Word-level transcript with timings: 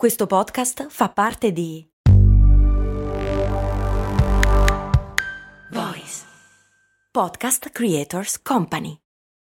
Questo 0.00 0.26
podcast 0.26 0.86
fa 0.88 1.10
parte 1.10 1.52
di 1.52 1.86
Voice 5.72 6.24
Podcast 7.10 7.68
Creators 7.68 8.40
Company. 8.40 8.96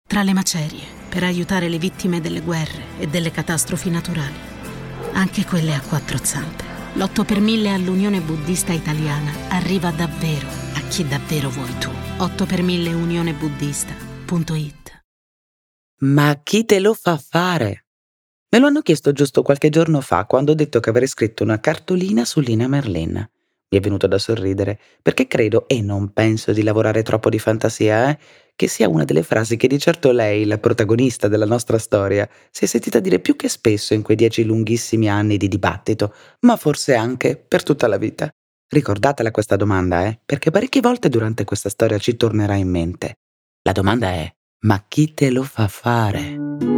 Tra 0.04 0.24
le 0.24 0.32
macerie, 0.32 0.82
per 1.08 1.22
aiutare 1.22 1.68
le 1.68 1.78
vittime 1.78 2.20
delle 2.20 2.40
guerre 2.40 2.98
e 2.98 3.06
delle 3.06 3.30
catastrofi 3.30 3.88
naturali, 3.88 4.34
anche 5.12 5.44
quelle 5.44 5.74
a 5.74 5.80
quattro 5.80 6.18
zampe. 6.20 6.64
L'8 6.94 7.24
per 7.24 7.38
1000 7.38 7.72
all'Unione 7.72 8.20
Buddista 8.20 8.72
Italiana 8.72 9.30
arriva 9.50 9.92
davvero 9.92 10.48
a 10.74 10.80
chi 10.88 11.06
davvero 11.06 11.50
vuoi 11.50 11.78
tu. 11.78 11.92
8 12.16 12.46
per 12.46 12.62
1000 12.62 12.94
unionebuddista.it 12.94 15.04
Ma 15.98 16.40
chi 16.42 16.64
te 16.64 16.80
lo 16.80 16.94
fa 16.94 17.16
fare? 17.16 17.84
Me 18.50 18.58
lo 18.58 18.66
hanno 18.66 18.80
chiesto 18.80 19.12
giusto 19.12 19.42
qualche 19.42 19.68
giorno 19.68 20.00
fa 20.00 20.24
quando 20.24 20.52
ho 20.52 20.54
detto 20.54 20.80
che 20.80 20.88
avrei 20.88 21.06
scritto 21.06 21.42
una 21.42 21.60
cartolina 21.60 22.24
su 22.24 22.40
Lina 22.40 22.66
Merlin. 22.66 23.12
Mi 23.70 23.78
è 23.78 23.80
venuto 23.80 24.06
da 24.06 24.16
sorridere, 24.16 24.80
perché 25.02 25.26
credo, 25.26 25.68
e 25.68 25.82
non 25.82 26.14
penso 26.14 26.52
di 26.52 26.62
lavorare 26.62 27.02
troppo 27.02 27.28
di 27.28 27.38
fantasia, 27.38 28.08
eh, 28.08 28.18
che 28.56 28.66
sia 28.66 28.88
una 28.88 29.04
delle 29.04 29.22
frasi 29.22 29.58
che 29.58 29.68
di 29.68 29.78
certo 29.78 30.10
lei, 30.12 30.46
la 30.46 30.56
protagonista 30.56 31.28
della 31.28 31.44
nostra 31.44 31.76
storia, 31.76 32.26
si 32.50 32.64
è 32.64 32.66
sentita 32.66 33.00
dire 33.00 33.18
più 33.18 33.36
che 33.36 33.50
spesso 33.50 33.92
in 33.92 34.00
quei 34.00 34.16
dieci 34.16 34.42
lunghissimi 34.44 35.10
anni 35.10 35.36
di 35.36 35.48
dibattito, 35.48 36.14
ma 36.40 36.56
forse 36.56 36.94
anche 36.94 37.36
per 37.36 37.62
tutta 37.62 37.86
la 37.86 37.98
vita. 37.98 38.30
Ricordatela 38.70 39.30
questa 39.30 39.56
domanda, 39.56 40.06
eh, 40.06 40.18
perché 40.24 40.50
parecchie 40.50 40.80
volte 40.80 41.10
durante 41.10 41.44
questa 41.44 41.68
storia 41.68 41.98
ci 41.98 42.16
tornerà 42.16 42.54
in 42.54 42.70
mente. 42.70 43.16
La 43.64 43.72
domanda 43.72 44.08
è, 44.08 44.32
ma 44.60 44.82
chi 44.88 45.12
te 45.12 45.30
lo 45.30 45.42
fa 45.42 45.68
fare? 45.68 46.77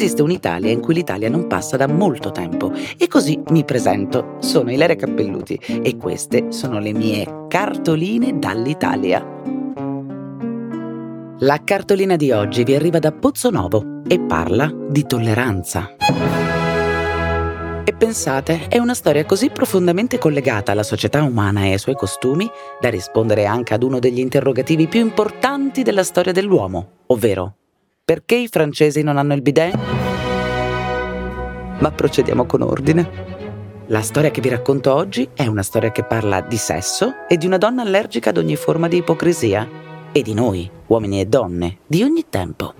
Esiste 0.00 0.22
un'Italia 0.22 0.70
in 0.70 0.78
cui 0.78 0.94
l'Italia 0.94 1.28
non 1.28 1.48
passa 1.48 1.76
da 1.76 1.88
molto 1.88 2.30
tempo 2.30 2.72
e 2.96 3.08
così 3.08 3.42
mi 3.48 3.64
presento. 3.64 4.36
Sono 4.38 4.70
Ilaria 4.70 4.94
Cappelluti 4.94 5.58
e 5.82 5.96
queste 5.96 6.52
sono 6.52 6.78
le 6.78 6.92
mie 6.92 7.46
cartoline 7.48 8.38
dall'Italia. 8.38 9.26
La 11.40 11.60
cartolina 11.64 12.14
di 12.14 12.30
oggi 12.30 12.62
vi 12.62 12.76
arriva 12.76 13.00
da 13.00 13.10
Pozzonovo 13.10 14.02
e 14.06 14.20
parla 14.20 14.72
di 14.88 15.04
tolleranza. 15.04 15.96
E 17.84 17.92
pensate, 17.92 18.68
è 18.68 18.78
una 18.78 18.94
storia 18.94 19.26
così 19.26 19.50
profondamente 19.50 20.18
collegata 20.18 20.70
alla 20.70 20.84
società 20.84 21.24
umana 21.24 21.64
e 21.64 21.72
ai 21.72 21.78
suoi 21.78 21.96
costumi 21.96 22.48
da 22.80 22.88
rispondere 22.88 23.46
anche 23.46 23.74
ad 23.74 23.82
uno 23.82 23.98
degli 23.98 24.20
interrogativi 24.20 24.86
più 24.86 25.00
importanti 25.00 25.82
della 25.82 26.04
storia 26.04 26.30
dell'uomo, 26.30 26.98
ovvero 27.06 27.54
perché 28.08 28.36
i 28.36 28.48
francesi 28.48 29.02
non 29.02 29.18
hanno 29.18 29.34
il 29.34 29.42
bidet? 29.42 29.78
Ma 31.78 31.90
procediamo 31.90 32.46
con 32.46 32.62
ordine. 32.62 33.06
La 33.88 34.00
storia 34.00 34.30
che 34.30 34.40
vi 34.40 34.48
racconto 34.48 34.94
oggi 34.94 35.28
è 35.34 35.44
una 35.44 35.62
storia 35.62 35.92
che 35.92 36.04
parla 36.04 36.40
di 36.40 36.56
sesso 36.56 37.26
e 37.28 37.36
di 37.36 37.44
una 37.44 37.58
donna 37.58 37.82
allergica 37.82 38.30
ad 38.30 38.38
ogni 38.38 38.56
forma 38.56 38.88
di 38.88 38.96
ipocrisia 38.96 39.68
e 40.10 40.22
di 40.22 40.32
noi, 40.32 40.70
uomini 40.86 41.20
e 41.20 41.26
donne, 41.26 41.80
di 41.86 42.02
ogni 42.02 42.24
tempo. 42.30 42.72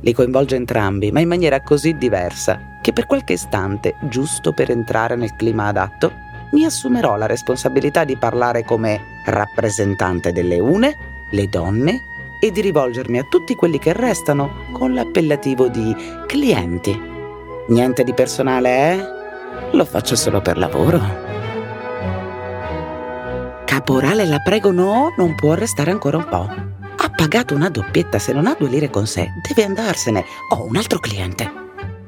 Li 0.00 0.14
coinvolge 0.14 0.56
entrambi, 0.56 1.12
ma 1.12 1.20
in 1.20 1.28
maniera 1.28 1.60
così 1.60 1.94
diversa 1.98 2.78
che 2.80 2.94
per 2.94 3.04
qualche 3.04 3.34
istante, 3.34 3.96
giusto 4.08 4.54
per 4.54 4.70
entrare 4.70 5.16
nel 5.16 5.36
clima 5.36 5.66
adatto, 5.66 6.10
mi 6.52 6.64
assumerò 6.64 7.18
la 7.18 7.26
responsabilità 7.26 8.04
di 8.04 8.16
parlare 8.16 8.64
come 8.64 9.20
rappresentante 9.26 10.32
delle 10.32 10.58
une, 10.58 10.96
le 11.30 11.46
donne 11.46 12.12
e 12.44 12.50
di 12.50 12.60
rivolgermi 12.60 13.18
a 13.18 13.24
tutti 13.24 13.54
quelli 13.54 13.78
che 13.78 13.94
restano 13.94 14.66
con 14.72 14.92
l'appellativo 14.92 15.68
di 15.68 15.96
clienti. 16.26 16.94
Niente 17.68 18.04
di 18.04 18.12
personale, 18.12 18.92
eh? 18.92 19.06
Lo 19.70 19.86
faccio 19.86 20.14
solo 20.14 20.42
per 20.42 20.58
lavoro. 20.58 21.00
Caporale, 23.64 24.26
la 24.26 24.40
prego, 24.40 24.72
no, 24.72 25.14
non 25.16 25.34
può 25.34 25.54
restare 25.54 25.90
ancora 25.90 26.18
un 26.18 26.28
po'. 26.28 26.46
Ha 26.96 27.10
pagato 27.16 27.54
una 27.54 27.70
doppietta, 27.70 28.18
se 28.18 28.34
non 28.34 28.46
ha 28.46 28.54
due 28.58 28.68
lire 28.68 28.90
con 28.90 29.06
sé, 29.06 29.26
deve 29.48 29.64
andarsene. 29.66 30.22
Ho 30.50 30.66
un 30.66 30.76
altro 30.76 30.98
cliente. 30.98 31.63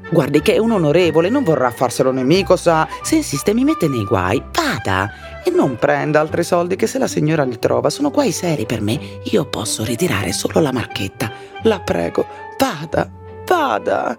Guardi 0.09 0.41
che 0.41 0.53
è 0.53 0.57
un 0.57 0.71
onorevole, 0.71 1.29
non 1.29 1.43
vorrà 1.43 1.69
farselo 1.69 2.11
nemico, 2.11 2.55
sa. 2.55 2.87
Se 3.01 3.15
insiste 3.15 3.53
mi 3.53 3.63
mette 3.63 3.87
nei 3.87 4.05
guai, 4.05 4.41
vada 4.51 5.11
e 5.43 5.49
non 5.49 5.75
prenda 5.75 6.19
altri 6.19 6.43
soldi 6.43 6.75
che 6.75 6.87
se 6.87 6.97
la 6.97 7.07
signora 7.07 7.43
li 7.43 7.59
trova 7.59 7.89
sono 7.89 8.09
guai 8.09 8.31
seri 8.31 8.65
per 8.65 8.81
me. 8.81 9.19
Io 9.31 9.45
posso 9.45 9.83
ritirare 9.83 10.31
solo 10.31 10.61
la 10.61 10.71
marchetta. 10.71 11.31
La 11.63 11.79
prego, 11.81 12.25
vada, 12.57 13.09
vada. 13.45 14.17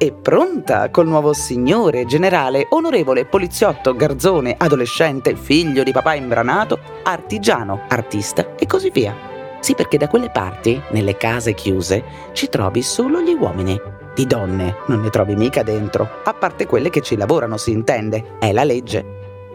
E 0.00 0.12
pronta 0.12 0.90
col 0.90 1.08
nuovo 1.08 1.32
signore, 1.32 2.06
generale, 2.06 2.66
onorevole, 2.70 3.24
poliziotto, 3.24 3.96
garzone, 3.96 4.54
adolescente, 4.56 5.34
figlio 5.34 5.82
di 5.82 5.90
papà 5.90 6.14
imbranato, 6.14 6.78
artigiano, 7.02 7.80
artista 7.88 8.54
e 8.56 8.66
così 8.66 8.90
via. 8.90 9.12
Sì, 9.58 9.74
perché 9.74 9.98
da 9.98 10.06
quelle 10.06 10.30
parti, 10.30 10.80
nelle 10.90 11.16
case 11.16 11.54
chiuse, 11.54 12.04
ci 12.32 12.48
trovi 12.48 12.82
solo 12.82 13.20
gli 13.20 13.32
uomini. 13.32 13.97
Di 14.18 14.26
donne 14.26 14.78
non 14.88 15.02
ne 15.02 15.10
trovi 15.10 15.36
mica 15.36 15.62
dentro, 15.62 16.22
a 16.24 16.34
parte 16.34 16.66
quelle 16.66 16.90
che 16.90 17.02
ci 17.02 17.16
lavorano, 17.16 17.56
si 17.56 17.70
intende. 17.70 18.36
È 18.40 18.50
la 18.50 18.64
legge 18.64 19.04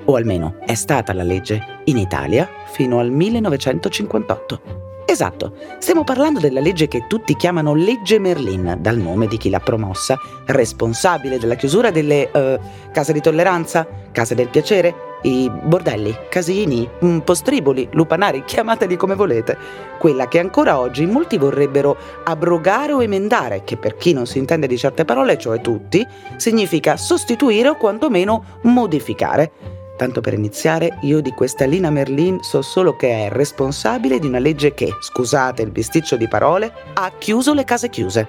o 0.06 0.16
almeno 0.16 0.56
è 0.66 0.74
stata 0.74 1.12
la 1.12 1.24
legge, 1.24 1.82
in 1.84 1.98
Italia 1.98 2.48
fino 2.72 3.00
al 3.00 3.12
1958. 3.12 4.62
Esatto, 5.06 5.54
stiamo 5.80 6.06
parlando 6.06 6.40
della 6.40 6.62
legge 6.62 6.88
che 6.88 7.08
tutti 7.08 7.36
chiamano 7.36 7.74
legge 7.74 8.20
Merlin, 8.20 8.78
dal 8.80 8.96
nome 8.96 9.28
di 9.28 9.36
chi 9.36 9.50
l'ha 9.50 9.60
promossa, 9.60 10.18
responsabile 10.46 11.40
della 11.40 11.56
chiusura 11.56 11.92
delle 11.92 12.30
uh, 12.32 12.90
case 12.94 13.12
di 13.12 13.20
tolleranza, 13.20 13.86
case 14.14 14.34
del 14.34 14.48
piacere, 14.48 14.96
i 15.24 15.50
bordelli, 15.50 16.16
casini, 16.30 16.88
mm, 17.04 17.20
postriboli, 17.20 17.88
lupanari, 17.92 18.44
chiamateli 18.44 18.96
come 18.96 19.16
volete. 19.16 19.58
Quella 19.98 20.28
che 20.28 20.40
ancora 20.40 20.80
oggi 20.80 21.06
molti 21.06 21.38
vorrebbero 21.38 21.96
abrogare 22.24 22.94
o 22.94 23.02
emendare, 23.02 23.64
che 23.64 23.78
per 23.78 23.96
chi 23.96 24.14
non 24.14 24.26
si 24.26 24.38
intende 24.38 24.68
di 24.68 24.78
certe 24.78 25.06
parole, 25.06 25.38
cioè 25.38 25.62
tutti, 25.62 26.06
significa 26.38 26.98
sostituire 26.98 27.70
o 27.70 27.78
quantomeno 27.78 28.60
modificare. 28.64 29.52
Tanto 29.96 30.22
per 30.22 30.34
iniziare, 30.34 30.98
io 31.02 31.22
di 31.22 31.32
questa 31.32 31.66
Lina 31.66 31.90
Merlin 31.90 32.42
so 32.42 32.62
solo 32.62 32.96
che 32.96 33.28
è 33.28 33.30
responsabile 33.30 34.20
di 34.20 34.28
una 34.28 34.40
legge 34.40 34.74
che, 34.74 34.90
scusate 35.00 35.62
il 35.62 35.72
bisticcio 35.72 36.18
di 36.18 36.28
parole, 36.28 36.74
ha 36.94 37.12
chiuso 37.18 37.54
le 37.54 37.64
case 37.64 37.90
chiuse, 37.90 38.28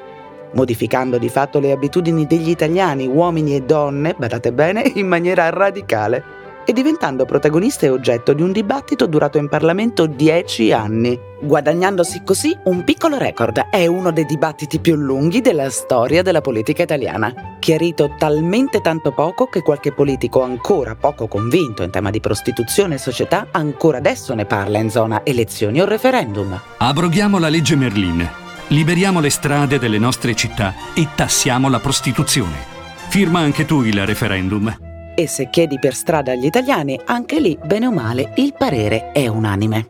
modificando 0.53 1.19
di 1.19 1.31
fatto 1.31 1.59
le 1.59 1.73
abitudini 1.73 2.27
degli 2.27 2.51
italiani, 2.51 3.07
uomini 3.07 3.57
e 3.57 3.63
donne, 3.63 4.15
badate 4.17 4.53
bene, 4.53 4.93
in 4.95 5.09
maniera 5.09 5.49
radicale 5.49 6.43
e 6.65 6.73
diventando 6.73 7.25
protagonista 7.25 7.87
e 7.87 7.91
oggetto 7.91 8.33
di 8.33 8.43
un 8.43 8.53
dibattito 8.53 9.07
durato 9.07 9.39
in 9.39 9.49
Parlamento 9.49 10.07
dieci 10.07 10.73
anni, 10.73 11.19
guadagnandosi 11.41 12.23
così 12.25 12.57
un 12.65 12.85
piccolo 12.85 13.19
record. 13.19 13.67
È 13.71 13.87
uno 13.87 14.11
dei 14.13 14.25
dibattiti 14.25 14.81
più 14.81 14.95
lunghi 14.95 15.41
della 15.41 15.71
storia 15.71 16.23
della 16.23 16.41
politica 16.41 16.83
italiana, 16.83 17.57
chiarito 17.59 18.15
talmente 18.19 18.81
tanto 18.81 19.13
poco 19.13 19.47
che 19.47 19.63
qualche 19.63 19.93
politico 19.93 20.43
ancora 20.43 20.95
poco 20.95 21.27
convinto 21.27 21.83
in 21.83 21.91
tema 21.91 22.11
di 22.11 22.21
prostituzione 22.21 22.95
e 22.95 22.99
società 22.99 23.49
ancora 23.51 23.99
adesso 23.99 24.35
ne 24.35 24.47
parla 24.47 24.79
in 24.79 24.91
zona 24.91 25.21
elezioni 25.25 25.81
o 25.81 25.85
referendum. 25.85 26.61
Abroghiamo 26.79 27.39
la 27.39 27.49
legge 27.49 27.77
Merlin, 27.77 28.29
liberiamo 28.69 29.21
le 29.21 29.31
strade 29.31 29.79
delle 29.79 29.99
nostre 29.99 30.35
città 30.35 30.75
e 30.95 31.09
tassiamo 31.15 31.69
la 31.69 31.81
prostituzione. 31.81 32.73
Firma 33.09 33.41
anche 33.41 33.65
tu 33.65 33.83
il 33.83 34.05
referendum 34.07 34.93
e 35.15 35.27
se 35.27 35.49
chiedi 35.49 35.79
per 35.79 35.95
strada 35.95 36.33
agli 36.33 36.45
italiani, 36.45 36.99
anche 37.07 37.41
lì, 37.41 37.59
bene 37.63 37.87
o 37.87 37.93
male, 37.93 38.33
il 38.37 38.55
parere 38.57 39.13
è 39.13 39.27
unanime. 39.27 39.89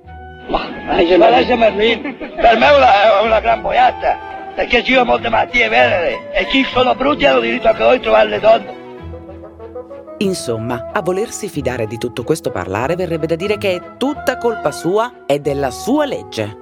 Ma 0.48 0.68
la 0.86 1.30
legge 1.30 1.56
Merlin 1.56 2.16
per 2.18 2.58
me 2.58 2.68
è 2.68 2.76
una, 2.76 3.22
una 3.22 3.40
gran 3.40 3.62
boiata, 3.62 4.18
perché 4.54 4.84
ci 4.84 4.92
sono 4.92 5.06
molte 5.06 5.28
malattie 5.28 5.68
vere 5.68 6.30
e 6.32 6.46
chi 6.46 6.64
sono 6.64 6.94
brutti 6.94 7.24
hanno 7.24 7.40
diritto 7.40 7.68
anche 7.68 7.82
noi 7.82 7.96
di 7.96 8.02
trovare 8.02 8.28
le 8.28 8.40
donne. 8.40 8.82
Insomma, 10.18 10.90
a 10.92 11.00
volersi 11.02 11.48
fidare 11.48 11.86
di 11.86 11.98
tutto 11.98 12.22
questo 12.22 12.50
parlare 12.50 12.94
verrebbe 12.94 13.26
da 13.26 13.34
dire 13.34 13.58
che 13.58 13.74
è 13.74 13.96
tutta 13.96 14.38
colpa 14.38 14.70
sua 14.70 15.24
e 15.26 15.40
della 15.40 15.70
sua 15.70 16.04
legge. 16.04 16.58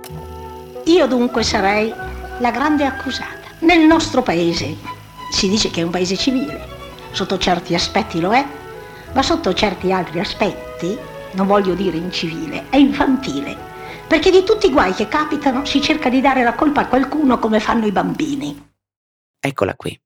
Io 0.84 1.06
dunque 1.06 1.42
sarei 1.42 1.92
la 2.38 2.50
grande 2.50 2.84
accusata. 2.84 3.40
Nel 3.60 3.80
nostro 3.80 4.22
paese 4.22 4.76
si 5.30 5.48
dice 5.48 5.70
che 5.70 5.80
è 5.80 5.84
un 5.84 5.90
paese 5.90 6.16
civile 6.16 6.80
sotto 7.12 7.38
certi 7.38 7.74
aspetti 7.74 8.20
lo 8.20 8.32
è, 8.32 8.44
ma 9.12 9.22
sotto 9.22 9.52
certi 9.52 9.92
altri 9.92 10.20
aspetti, 10.20 10.98
non 11.32 11.46
voglio 11.46 11.74
dire 11.74 11.96
incivile, 11.96 12.68
è 12.70 12.76
infantile, 12.76 13.56
perché 14.06 14.30
di 14.30 14.42
tutti 14.42 14.66
i 14.66 14.72
guai 14.72 14.92
che 14.94 15.08
capitano 15.08 15.64
si 15.64 15.80
cerca 15.80 16.08
di 16.08 16.20
dare 16.20 16.42
la 16.42 16.54
colpa 16.54 16.82
a 16.82 16.86
qualcuno 16.88 17.38
come 17.38 17.60
fanno 17.60 17.86
i 17.86 17.92
bambini. 17.92 18.70
Eccola 19.38 19.74
qui. 19.74 19.98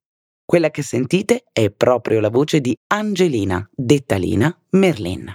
Quella 0.45 0.71
che 0.71 0.83
sentite 0.83 1.45
è 1.53 1.71
proprio 1.71 2.21
la 2.21 2.31
voce 2.31 2.61
di 2.61 2.77
Angelina, 2.89 3.69
detta 3.75 4.17
Lina 4.17 4.57
Merlin. 4.71 5.35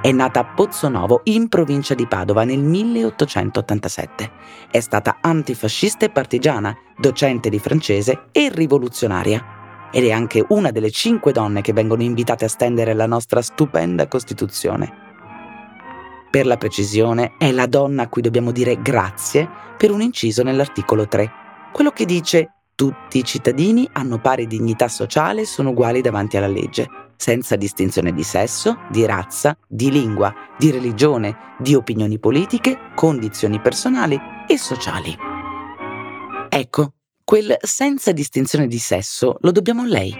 È 0.00 0.10
nata 0.12 0.40
a 0.40 0.44
Pozzonovo, 0.54 1.22
in 1.24 1.48
provincia 1.48 1.94
di 1.94 2.06
Padova, 2.06 2.44
nel 2.44 2.60
1887. 2.60 4.30
È 4.70 4.80
stata 4.80 5.18
antifascista 5.20 6.06
e 6.06 6.10
partigiana, 6.10 6.74
docente 6.96 7.50
di 7.50 7.58
francese 7.58 8.28
e 8.32 8.48
rivoluzionaria 8.50 9.58
ed 9.90 10.04
è 10.04 10.10
anche 10.10 10.44
una 10.48 10.70
delle 10.70 10.90
cinque 10.90 11.32
donne 11.32 11.60
che 11.60 11.72
vengono 11.72 12.02
invitate 12.02 12.44
a 12.44 12.48
stendere 12.48 12.94
la 12.94 13.06
nostra 13.06 13.42
stupenda 13.42 14.08
Costituzione. 14.08 15.08
Per 16.30 16.46
la 16.46 16.56
precisione, 16.56 17.34
è 17.38 17.50
la 17.50 17.66
donna 17.66 18.04
a 18.04 18.08
cui 18.08 18.22
dobbiamo 18.22 18.52
dire 18.52 18.80
grazie 18.80 19.48
per 19.76 19.90
un 19.90 20.00
inciso 20.00 20.42
nell'articolo 20.42 21.08
3, 21.08 21.30
quello 21.72 21.90
che 21.90 22.04
dice 22.04 22.52
tutti 22.74 23.18
i 23.18 23.24
cittadini 23.24 23.88
hanno 23.92 24.20
pari 24.20 24.46
dignità 24.46 24.88
sociale 24.88 25.42
e 25.42 25.46
sono 25.46 25.70
uguali 25.70 26.00
davanti 26.00 26.36
alla 26.36 26.46
legge, 26.46 26.88
senza 27.16 27.56
distinzione 27.56 28.12
di 28.14 28.22
sesso, 28.22 28.78
di 28.90 29.04
razza, 29.04 29.54
di 29.68 29.90
lingua, 29.90 30.32
di 30.56 30.70
religione, 30.70 31.36
di 31.58 31.74
opinioni 31.74 32.18
politiche, 32.18 32.78
condizioni 32.94 33.60
personali 33.60 34.18
e 34.46 34.56
sociali. 34.56 35.14
Ecco, 36.48 36.92
Quel 37.30 37.56
senza 37.60 38.10
distinzione 38.10 38.66
di 38.66 38.80
sesso 38.80 39.36
lo 39.42 39.52
dobbiamo 39.52 39.82
a 39.82 39.86
lei. 39.86 40.12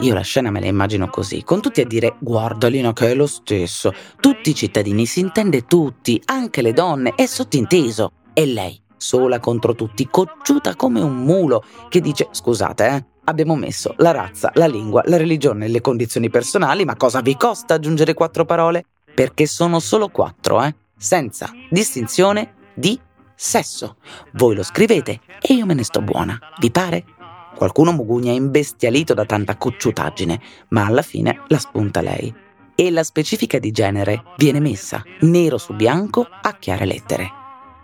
Io 0.00 0.12
la 0.12 0.22
scena 0.22 0.50
me 0.50 0.58
la 0.58 0.66
immagino 0.66 1.08
così, 1.08 1.44
con 1.44 1.60
tutti 1.60 1.80
a 1.80 1.86
dire 1.86 2.16
guarda 2.18 2.66
Lina 2.66 2.92
che 2.92 3.12
è 3.12 3.14
lo 3.14 3.28
stesso, 3.28 3.94
tutti 4.18 4.50
i 4.50 4.54
cittadini, 4.56 5.06
si 5.06 5.20
intende 5.20 5.66
tutti, 5.66 6.20
anche 6.24 6.60
le 6.60 6.72
donne, 6.72 7.14
è 7.14 7.26
sottinteso. 7.26 8.10
E 8.32 8.46
lei, 8.46 8.76
sola 8.96 9.38
contro 9.38 9.76
tutti, 9.76 10.08
cocciuta 10.10 10.74
come 10.74 11.00
un 11.00 11.14
mulo, 11.14 11.62
che 11.88 12.00
dice 12.00 12.26
scusate 12.32 12.88
eh, 12.88 13.04
abbiamo 13.26 13.54
messo 13.54 13.94
la 13.98 14.10
razza, 14.10 14.50
la 14.54 14.66
lingua, 14.66 15.02
la 15.04 15.18
religione 15.18 15.66
e 15.66 15.68
le 15.68 15.80
condizioni 15.80 16.28
personali, 16.28 16.84
ma 16.84 16.96
cosa 16.96 17.20
vi 17.20 17.36
costa 17.36 17.74
aggiungere 17.74 18.14
quattro 18.14 18.44
parole? 18.44 18.86
Perché 19.14 19.46
sono 19.46 19.78
solo 19.78 20.08
quattro, 20.08 20.60
eh? 20.64 20.74
Senza 20.96 21.52
distinzione 21.70 22.54
di 22.74 22.98
sesso. 23.42 23.96
Voi 24.34 24.54
lo 24.54 24.62
scrivete 24.62 25.20
e 25.40 25.54
io 25.54 25.66
me 25.66 25.74
ne 25.74 25.82
sto 25.82 26.00
buona. 26.00 26.38
Vi 26.58 26.70
pare? 26.70 27.04
Qualcuno 27.56 27.92
mugugna 27.92 28.30
imbestialito 28.30 29.14
da 29.14 29.24
tanta 29.24 29.56
cocciutaggine, 29.56 30.40
ma 30.68 30.86
alla 30.86 31.02
fine 31.02 31.42
la 31.48 31.58
spunta 31.58 32.00
lei. 32.00 32.32
E 32.74 32.90
la 32.90 33.02
specifica 33.02 33.58
di 33.58 33.72
genere 33.72 34.22
viene 34.36 34.60
messa 34.60 35.02
nero 35.20 35.58
su 35.58 35.74
bianco 35.74 36.26
a 36.40 36.54
chiare 36.54 36.86
lettere. 36.86 37.30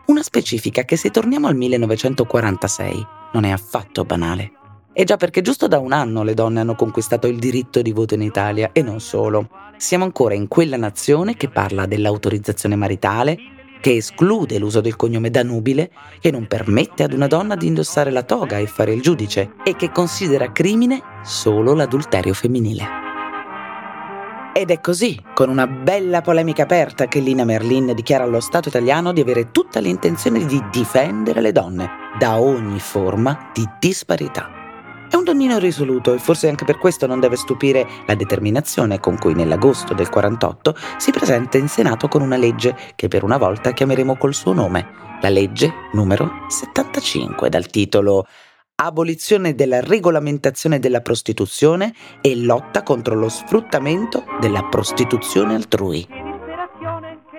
Una 0.07 0.23
specifica 0.23 0.85
che 0.85 0.97
se 0.97 1.11
torniamo 1.11 1.49
al 1.49 1.57
1946 1.57 3.07
non 3.33 3.45
è 3.45 3.51
affatto 3.51 4.05
banale. 4.05 4.53
E 4.93 5.05
già 5.05 5.17
perché 5.17 5.43
giusto 5.43 5.67
da 5.67 5.79
un 5.79 5.93
anno 5.93 6.23
le 6.23 6.35
donne 6.35 6.61
hanno 6.61 6.77
conquistato 6.77 7.27
il 7.27 7.39
diritto 7.39 7.83
di 7.83 7.93
voto 7.93 8.15
in 8.15 8.23
Italia 8.23 8.71
e 8.73 8.83
non 8.83 9.01
solo. 9.01 9.49
Siamo 9.77 10.05
ancora 10.05 10.35
in 10.35 10.49
quella 10.49 10.77
nazione 10.77 11.37
che 11.37 11.49
parla 11.49 11.87
dell'autorizzazione 11.87 12.75
maritale, 12.75 13.39
che 13.81 13.97
esclude 13.97 14.59
l'uso 14.59 14.81
del 14.81 14.97
cognome 14.97 15.31
Danubile, 15.31 15.91
che 16.21 16.31
non 16.31 16.47
permette 16.47 17.03
ad 17.03 17.13
una 17.13 17.27
donna 17.27 17.55
di 17.55 17.67
indossare 17.67 18.11
la 18.11 18.23
toga 18.23 18.59
e 18.59 18.67
fare 18.67 18.93
il 18.93 19.01
giudice 19.01 19.53
e 19.65 19.77
che 19.77 19.91
considera 19.91 20.53
crimine 20.53 21.01
solo 21.23 21.75
l'adulterio 21.75 22.35
femminile. 22.35 23.07
Ed 24.53 24.71
è 24.71 24.81
così, 24.81 25.23
con 25.35 25.51
una 25.51 25.69
bella 25.69 26.21
polemica 26.21 26.65
aperta, 26.65 27.07
che 27.07 27.21
Lina 27.21 27.45
Merlin 27.45 27.93
dichiara 27.95 28.25
allo 28.25 28.41
Stato 28.41 28.69
italiano 28.69 29.13
di 29.13 29.21
avere 29.21 29.53
tutta 29.53 29.79
l'intenzione 29.79 30.45
di 30.45 30.61
difendere 30.73 31.41
le 31.41 31.53
donne 31.53 31.89
da 32.19 32.41
ogni 32.41 32.81
forma 32.81 33.51
di 33.53 33.65
disparità. 33.79 34.58
È 35.11 35.17
un 35.17 35.25
donnino 35.25 35.59
risoluto 35.59 36.13
e 36.13 36.19
forse 36.19 36.49
anche 36.49 36.67
per 36.67 36.77
questo 36.77 37.07
non 37.07 37.19
deve 37.19 37.37
stupire 37.37 37.89
la 38.07 38.15
determinazione 38.15 39.01
con 39.01 39.17
cui 39.17 39.33
nell'agosto 39.33 39.95
del 39.95 40.11
48 40.11 40.77
si 40.99 41.11
presenta 41.13 41.57
in 41.57 41.69
Senato 41.69 42.09
con 42.09 42.21
una 42.21 42.37
legge 42.37 42.77
che 42.95 43.09
per 43.09 43.25
una 43.25 43.39
volta 43.39 43.73
chiameremo 43.73 44.17
col 44.17 44.35
suo 44.35 44.53
nome, 44.53 44.87
la 45.23 45.31
legge 45.31 45.73
numero 45.93 46.45
75 46.49 47.49
dal 47.49 47.67
titolo 47.69 48.27
Abolizione 48.81 49.55
della 49.55 49.81
regolamentazione 49.81 50.79
della 50.79 51.01
prostituzione 51.01 51.93
e 52.21 52.37
lotta 52.37 52.85
contro 52.85 53.17
lo 53.17 53.29
sfruttamento 53.29 54.25
della 54.39 54.63
prostituzione 54.65 55.55
altrui 55.55 56.07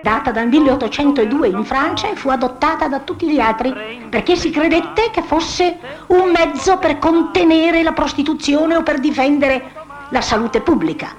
data 0.02 0.30
dal 0.30 0.48
1802 0.48 1.48
in 1.48 1.64
Francia 1.64 2.10
e 2.10 2.16
fu 2.16 2.28
adottata 2.28 2.88
da 2.88 3.00
tutti 3.00 3.30
gli 3.30 3.38
altri 3.38 3.72
perché 4.08 4.36
si 4.36 4.50
credette 4.50 5.10
che 5.12 5.22
fosse 5.22 5.78
un 6.08 6.30
mezzo 6.30 6.78
per 6.78 6.98
contenere 6.98 7.82
la 7.82 7.92
prostituzione 7.92 8.76
o 8.76 8.82
per 8.82 9.00
difendere 9.00 9.72
la 10.10 10.20
salute 10.20 10.60
pubblica. 10.60 11.16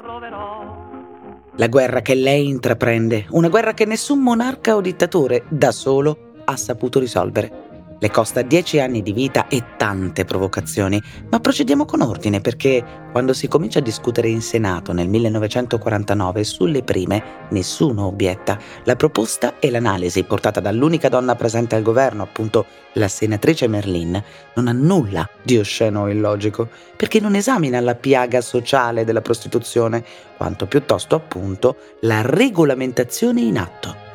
La 1.56 1.68
guerra 1.68 2.02
che 2.02 2.16
lei 2.16 2.48
intraprende, 2.48 3.26
una 3.30 3.50
guerra 3.50 3.74
che 3.74 3.86
nessun 3.86 4.20
monarca 4.20 4.76
o 4.76 4.82
dittatore 4.82 5.44
da 5.50 5.72
solo 5.72 6.32
ha 6.46 6.56
saputo 6.56 7.00
risolvere. 7.00 7.71
Le 8.02 8.10
costa 8.10 8.42
dieci 8.42 8.80
anni 8.80 9.04
di 9.04 9.14
vita 9.14 9.48
e 9.48 9.64
tante 9.78 10.26
provocazioni, 10.26 11.00
ma 11.30 11.40
procediamo 11.40 11.86
con 11.86 12.02
ordine 12.02 12.42
perché 12.42 12.84
quando 13.12 13.32
si 13.32 13.48
comincia 13.48 13.78
a 13.78 13.84
discutere 13.84 14.28
in 14.28 14.42
Senato 14.42 14.92
nel 14.92 15.08
1949 15.08 16.44
sulle 16.44 16.82
prime, 16.82 17.46
nessuno 17.52 18.08
obietta. 18.08 18.58
La 18.86 18.96
proposta 18.96 19.60
e 19.60 19.70
l'analisi 19.70 20.24
portata 20.24 20.60
dall'unica 20.60 21.10
donna 21.10 21.36
presente 21.36 21.76
al 21.76 21.84
governo, 21.84 22.24
appunto 22.24 22.66
la 22.94 23.08
senatrice 23.08 23.68
Merlin, 23.68 24.20
non 24.56 24.68
ha 24.68 24.72
nulla 24.72 25.30
di 25.44 25.60
osceno 25.60 26.02
o 26.02 26.10
illogico, 26.10 26.70
perché 26.96 27.20
non 27.20 27.36
esamina 27.36 27.80
la 27.82 27.94
piaga 27.94 28.42
sociale 28.42 29.06
della 29.06 29.22
prostituzione, 29.22 30.04
quanto 30.38 30.66
piuttosto 30.66 31.14
appunto 31.14 31.76
la 32.00 32.24
regolamentazione 32.24 33.42
in 33.42 33.60
atto 33.60 34.10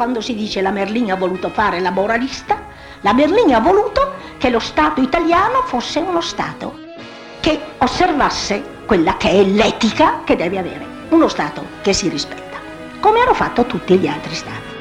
quando 0.00 0.22
si 0.22 0.34
dice 0.34 0.62
la 0.62 0.70
Merlin 0.70 1.10
ha 1.12 1.14
voluto 1.14 1.50
fare 1.50 1.78
la 1.78 1.90
moralista, 1.90 2.68
la 3.02 3.12
Merlin 3.12 3.52
ha 3.52 3.60
voluto 3.60 4.14
che 4.38 4.48
lo 4.48 4.58
Stato 4.58 5.02
italiano 5.02 5.60
fosse 5.66 5.98
uno 5.98 6.22
Stato 6.22 6.78
che 7.38 7.60
osservasse 7.76 8.62
quella 8.86 9.18
che 9.18 9.28
è 9.28 9.44
l'etica 9.44 10.22
che 10.24 10.36
deve 10.36 10.56
avere 10.56 10.86
uno 11.10 11.28
Stato 11.28 11.66
che 11.82 11.92
si 11.92 12.08
rispetta, 12.08 12.56
come 12.98 13.20
hanno 13.20 13.34
fatto 13.34 13.66
tutti 13.66 13.98
gli 13.98 14.06
altri 14.06 14.34
Stati. 14.34 14.72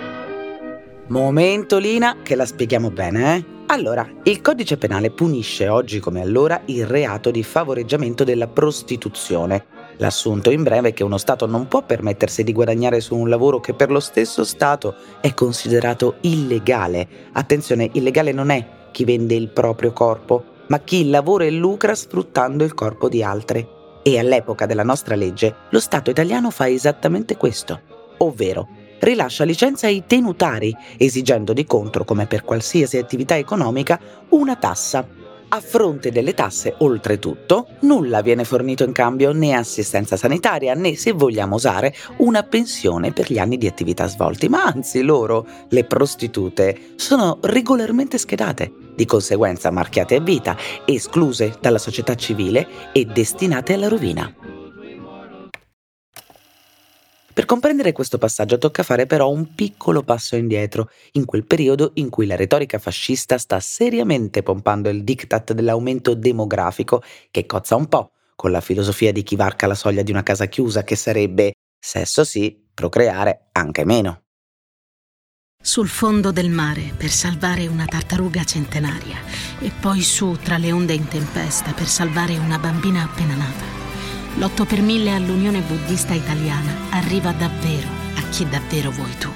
Momento 1.08 1.80
Lina, 1.80 2.16
che 2.24 2.36
la 2.36 2.46
spieghiamo 2.46 2.90
bene, 2.90 3.36
eh? 3.36 3.46
Allora, 3.66 4.08
il 4.24 4.40
codice 4.40 4.78
penale 4.78 5.12
punisce 5.12 5.68
oggi 5.68 6.00
come 6.00 6.22
allora 6.22 6.62
il 6.68 6.86
reato 6.86 7.30
di 7.30 7.44
favoreggiamento 7.44 8.24
della 8.24 8.48
prostituzione 8.48 9.66
L'assunto 10.02 10.50
in 10.50 10.64
breve 10.64 10.90
è 10.90 10.94
che 10.94 11.04
uno 11.04 11.18
Stato 11.18 11.46
non 11.46 11.68
può 11.68 11.82
permettersi 11.84 12.44
di 12.44 12.54
guadagnare 12.54 13.02
su 13.02 13.18
un 13.18 13.28
lavoro 13.28 13.60
che 13.60 13.74
per 13.74 13.92
lo 13.92 14.00
stesso 14.00 14.46
Stato 14.46 14.96
è 15.20 15.34
considerato 15.34 16.16
illegale. 16.22 17.08
Attenzione, 17.34 17.90
illegale 17.92 18.32
non 18.32 18.50
è 18.50 18.66
chi 18.92 19.04
vende 19.04 19.36
il 19.36 19.50
proprio 19.50 19.92
corpo, 19.92 20.44
ma 20.68 20.80
chi 20.80 21.10
lavora 21.10 21.44
e 21.44 21.52
lucra 21.52 21.96
sfruttando 21.96 22.64
il 22.64 22.74
corpo 22.74 23.10
di 23.10 23.22
altri. 23.22 23.68
E 24.02 24.18
all'epoca 24.18 24.66
della 24.66 24.84
nostra 24.84 25.16
legge 25.16 25.54
lo 25.70 25.82
Stato 25.82 26.10
italiano 26.10 26.50
fa 26.50 26.70
esattamente 26.70 27.36
questo, 27.36 27.82
ovvero 28.20 28.68
rilascia 29.00 29.44
licenza 29.44 29.88
ai 29.88 30.04
tenutari, 30.08 30.74
esigendo 30.98 31.52
di 31.52 31.66
contro, 31.66 32.06
come 32.06 32.26
per 32.26 32.44
qualsiasi 32.44 32.98
attività 32.98 33.38
economica, 33.38 34.00
una 34.30 34.56
tassa 34.56 35.06
a 35.50 35.60
fronte 35.62 36.12
delle 36.12 36.34
tasse, 36.34 36.76
oltretutto, 36.80 37.68
nulla 37.82 38.22
viene 38.22 38.44
fornito 38.44 38.84
in 38.84 38.92
cambio 38.92 39.32
né 39.32 39.54
assistenza 39.54 40.16
sanitaria 40.16 40.74
né, 40.74 40.96
se 40.96 41.12
vogliamo 41.12 41.56
usare, 41.56 41.94
una 42.18 42.44
pensione 42.44 43.12
per 43.12 43.32
gli 43.32 43.40
anni 43.40 43.58
di 43.58 43.68
attività 43.68 44.08
svolti, 44.08 44.48
ma 44.48 44.64
anzi 44.64 45.02
loro, 45.02 45.46
le 45.70 45.84
prostitute, 45.86 46.94
sono 46.96 47.40
regolarmente 47.42 48.18
schedate, 48.18 48.72
di 48.96 49.06
conseguenza 49.06 49.72
marchiate 49.72 50.16
a 50.16 50.22
vita, 50.22 50.58
escluse 50.86 51.56
dalla 51.60 51.78
società 51.78 52.16
civile 52.16 52.68
e 52.92 53.06
destinate 53.06 53.74
alla 53.74 53.88
rovina. 53.88 54.59
Per 57.40 57.48
comprendere 57.48 57.94
questo 57.94 58.18
passaggio 58.18 58.58
tocca 58.58 58.84
fare 58.84 59.06
però 59.06 59.30
un 59.30 59.56
piccolo 59.56 60.04
passo 60.04 60.36
indietro, 60.36 60.90
in 61.14 61.24
quel 61.24 61.46
periodo 61.46 61.92
in 61.94 62.10
cui 62.10 62.26
la 62.26 62.36
retorica 62.36 62.80
fascista 62.80 63.38
sta 63.38 63.62
seriamente 63.62 64.44
pompando 64.44 64.90
il 64.90 65.06
diktat 65.06 65.54
dell'aumento 65.54 66.16
demografico 66.16 67.02
che 67.32 67.46
cozza 67.46 67.78
un 67.78 67.88
po' 67.88 68.12
con 68.36 68.52
la 68.52 68.60
filosofia 68.60 69.14
di 69.14 69.24
chi 69.24 69.38
varca 69.38 69.68
la 69.68 69.74
soglia 69.74 70.02
di 70.02 70.12
una 70.12 70.22
casa 70.22 70.48
chiusa 70.48 70.84
che 70.84 70.98
sarebbe 70.98 71.54
sesso 71.80 72.26
sì, 72.26 72.62
procreare 72.74 73.48
anche 73.54 73.86
meno. 73.86 74.24
sul 75.64 75.88
fondo 75.88 76.34
del 76.34 76.50
mare 76.50 76.92
per 76.98 77.10
salvare 77.10 77.68
una 77.68 77.86
tartaruga 77.86 78.44
centenaria 78.44 79.18
e 79.60 79.72
poi 79.80 80.02
su 80.02 80.38
tra 80.44 80.58
le 80.58 80.74
onde 80.74 80.92
in 80.92 81.08
tempesta 81.08 81.72
per 81.72 81.88
salvare 81.88 82.38
una 82.38 82.60
bambina 82.60 83.04
appena 83.04 83.36
nata. 83.36 83.89
L'8 84.38 84.66
per 84.66 84.82
1000 84.82 85.12
all'Unione 85.12 85.62
Buddista 85.62 86.14
Italiana 86.14 86.72
arriva 86.92 87.32
davvero 87.32 87.88
a 88.16 88.30
chi 88.30 88.48
davvero 88.48 88.92
vuoi 88.92 89.18
tu. 89.18 89.30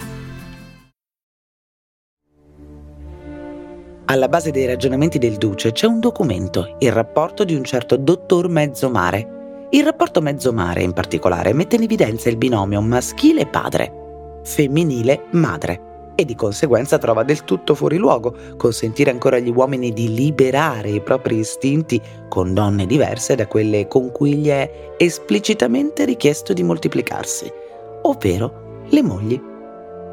Alla 4.05 4.29
base 4.29 4.51
dei 4.51 4.65
ragionamenti 4.65 5.17
del 5.17 5.37
Duce 5.37 5.71
c'è 5.71 5.87
un 5.87 5.99
documento, 5.99 6.77
il 6.79 6.91
rapporto 6.91 7.43
di 7.43 7.55
un 7.55 7.63
certo 7.63 7.97
dottor 7.97 8.47
Mezzomare. 8.47 9.67
Il 9.71 9.83
rapporto 9.83 10.21
Mezzomare, 10.21 10.83
in 10.83 10.93
particolare, 10.93 11.53
mette 11.53 11.75
in 11.75 11.83
evidenza 11.83 12.29
il 12.29 12.37
binomio 12.37 12.79
maschile 12.81 13.47
padre, 13.47 14.41
femminile 14.43 15.25
madre 15.31 15.91
e 16.15 16.25
di 16.25 16.35
conseguenza 16.35 16.97
trova 16.97 17.23
del 17.23 17.43
tutto 17.43 17.75
fuori 17.75 17.97
luogo 17.97 18.35
consentire 18.57 19.11
ancora 19.11 19.37
agli 19.37 19.49
uomini 19.49 19.93
di 19.93 20.13
liberare 20.13 20.89
i 20.89 21.01
propri 21.01 21.37
istinti 21.37 22.01
con 22.29 22.53
donne 22.53 22.85
diverse 22.85 23.35
da 23.35 23.47
quelle 23.47 23.87
con 23.87 24.11
cui 24.11 24.35
gli 24.35 24.47
è 24.47 24.93
esplicitamente 24.97 26.05
richiesto 26.05 26.53
di 26.53 26.63
moltiplicarsi, 26.63 27.51
ovvero 28.03 28.81
le 28.89 29.01
mogli. 29.01 29.41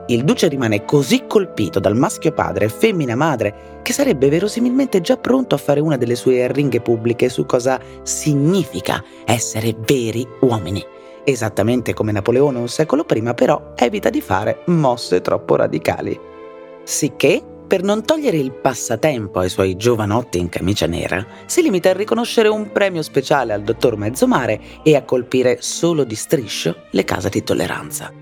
Il 0.07 0.25
duce 0.25 0.49
rimane 0.49 0.85
così 0.85 1.25
colpito 1.27 1.79
dal 1.79 1.97
maschio 1.97 2.33
padre 2.33 2.65
e 2.65 2.69
femmina 2.69 3.15
madre 3.15 3.79
che 3.83 3.93
sarebbe 3.93 4.29
verosimilmente 4.29 5.01
già 5.01 5.17
pronto 5.17 5.55
a 5.55 5.59
fare 5.59 5.79
una 5.79 5.97
delle 5.97 6.17
sue 6.17 6.43
arringhe 6.43 6.81
pubbliche 6.81 7.29
su 7.29 7.47
cosa 7.47 7.79
significa 8.03 9.05
essere 9.25 9.77
veri 9.79 10.27
uomini 10.41 10.85
Esattamente 11.25 11.95
come 11.95 12.13
Napoleone 12.13 12.59
un 12.59 12.69
secolo 12.69 13.05
prima, 13.05 13.35
però, 13.35 13.73
evita 13.77 14.11
di 14.11 14.21
fare 14.21 14.63
mosse 14.67 15.21
troppo 15.21 15.57
radicali. 15.57 16.19
Sicché, 16.83 17.43
per 17.71 17.83
non 17.85 18.05
togliere 18.05 18.37
il 18.37 18.51
passatempo 18.51 19.39
ai 19.39 19.49
suoi 19.49 19.77
giovanotti 19.77 20.39
in 20.39 20.49
camicia 20.49 20.87
nera, 20.87 21.25
si 21.47 21.63
limita 21.63 21.91
a 21.91 21.93
riconoscere 21.93 22.49
un 22.49 22.73
premio 22.73 23.03
speciale 23.03 23.53
al 23.53 23.63
dottor 23.63 23.97
Mezzomare 23.97 24.61
e 24.83 24.97
a 24.97 25.05
colpire 25.05 25.59
solo 25.61 26.03
di 26.03 26.17
striscio 26.17 26.87
le 26.91 27.05
case 27.05 27.29
di 27.29 27.45
tolleranza. 27.45 28.13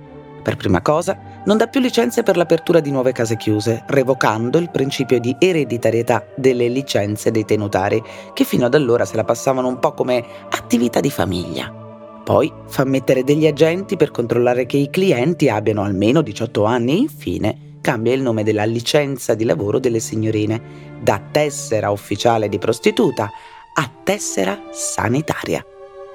Per 0.43 0.57
prima 0.57 0.83
cosa, 0.83 1.43
non 1.47 1.57
dà 1.57 1.67
più 1.67 1.81
licenze 1.81 2.23
per 2.23 2.37
l'apertura 2.37 2.81
di 2.81 2.91
nuove 2.91 3.13
case 3.13 3.37
chiuse, 3.37 3.85
revocando 3.87 4.59
il 4.59 4.71
principio 4.71 5.19
di 5.19 5.35
ereditarietà 5.39 6.27
delle 6.37 6.69
licenze 6.69 7.31
dei 7.31 7.47
tenutari, 7.47 8.03
che 8.35 8.45
fino 8.45 8.67
ad 8.67 8.75
allora 8.75 9.07
se 9.07 9.17
la 9.17 9.25
passavano 9.25 9.69
un 9.69 9.79
po' 9.79 9.93
come 9.93 10.23
attività 10.51 11.01
di 11.01 11.11
famiglia. 11.11 11.88
Poi 12.29 12.53
fa 12.67 12.85
mettere 12.85 13.25
degli 13.25 13.47
agenti 13.47 13.97
per 13.97 14.11
controllare 14.11 14.67
che 14.67 14.77
i 14.77 14.91
clienti 14.91 15.49
abbiano 15.49 15.83
almeno 15.83 16.21
18 16.21 16.65
anni 16.65 16.93
e 16.93 16.97
infine 16.97 17.59
cambia 17.81 18.13
il 18.13 18.21
nome 18.21 18.43
della 18.43 18.67
licenza 18.67 19.33
di 19.33 19.45
lavoro 19.45 19.79
delle 19.79 19.99
signorine 19.99 20.61
da 21.01 21.23
tessera 21.31 21.89
ufficiale 21.89 22.51
di 22.51 22.59
prostituta 22.59 23.31
a 23.73 23.91
tessera 24.05 24.61
sanitaria. 24.73 25.65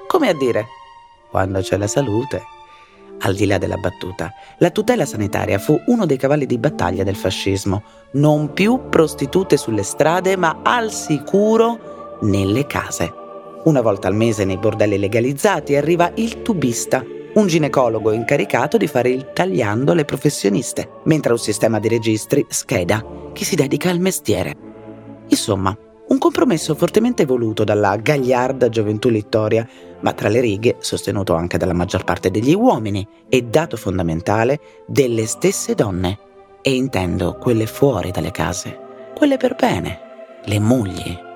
Come 0.06 0.28
a 0.28 0.34
dire, 0.34 0.66
quando 1.30 1.58
c'è 1.58 1.76
la 1.76 1.88
salute. 1.88 2.42
Al 3.22 3.34
di 3.34 3.46
là 3.46 3.58
della 3.58 3.78
battuta, 3.78 4.32
la 4.58 4.70
tutela 4.70 5.06
sanitaria 5.06 5.58
fu 5.58 5.76
uno 5.86 6.06
dei 6.06 6.16
cavalli 6.16 6.46
di 6.46 6.58
battaglia 6.58 7.02
del 7.02 7.16
fascismo. 7.16 7.82
Non 8.12 8.52
più 8.52 8.88
prostitute 8.88 9.56
sulle 9.56 9.82
strade, 9.82 10.36
ma 10.36 10.60
al 10.62 10.92
sicuro 10.92 12.18
nelle 12.20 12.66
case. 12.66 13.22
Una 13.64 13.80
volta 13.80 14.08
al 14.08 14.14
mese 14.14 14.44
nei 14.44 14.58
bordelli 14.58 14.98
legalizzati 14.98 15.74
arriva 15.74 16.12
il 16.16 16.42
tubista, 16.42 17.02
un 17.34 17.46
ginecologo 17.46 18.12
incaricato 18.12 18.76
di 18.76 18.86
fare 18.86 19.08
il 19.08 19.32
tagliando 19.32 19.92
alle 19.92 20.04
professioniste, 20.04 21.00
mentre 21.04 21.32
un 21.32 21.38
sistema 21.38 21.78
di 21.78 21.88
registri 21.88 22.44
scheda 22.46 23.02
chi 23.32 23.42
si 23.42 23.56
dedica 23.56 23.88
al 23.88 24.00
mestiere. 24.00 24.54
Insomma, 25.28 25.74
un 26.08 26.18
compromesso 26.18 26.74
fortemente 26.74 27.24
voluto 27.24 27.64
dalla 27.64 27.96
gagliarda 27.96 28.68
gioventù 28.68 29.08
littoria, 29.08 29.66
ma 30.00 30.12
tra 30.12 30.28
le 30.28 30.40
righe 30.40 30.76
sostenuto 30.80 31.34
anche 31.34 31.56
dalla 31.56 31.72
maggior 31.72 32.04
parte 32.04 32.30
degli 32.30 32.52
uomini 32.52 33.06
e 33.30 33.42
dato 33.42 33.78
fondamentale 33.78 34.60
delle 34.86 35.24
stesse 35.24 35.74
donne. 35.74 36.18
E 36.60 36.74
intendo 36.74 37.38
quelle 37.40 37.66
fuori 37.66 38.10
dalle 38.10 38.30
case, 38.30 38.78
quelle 39.16 39.38
per 39.38 39.54
bene, 39.54 40.00
le 40.44 40.58
mogli 40.60 41.32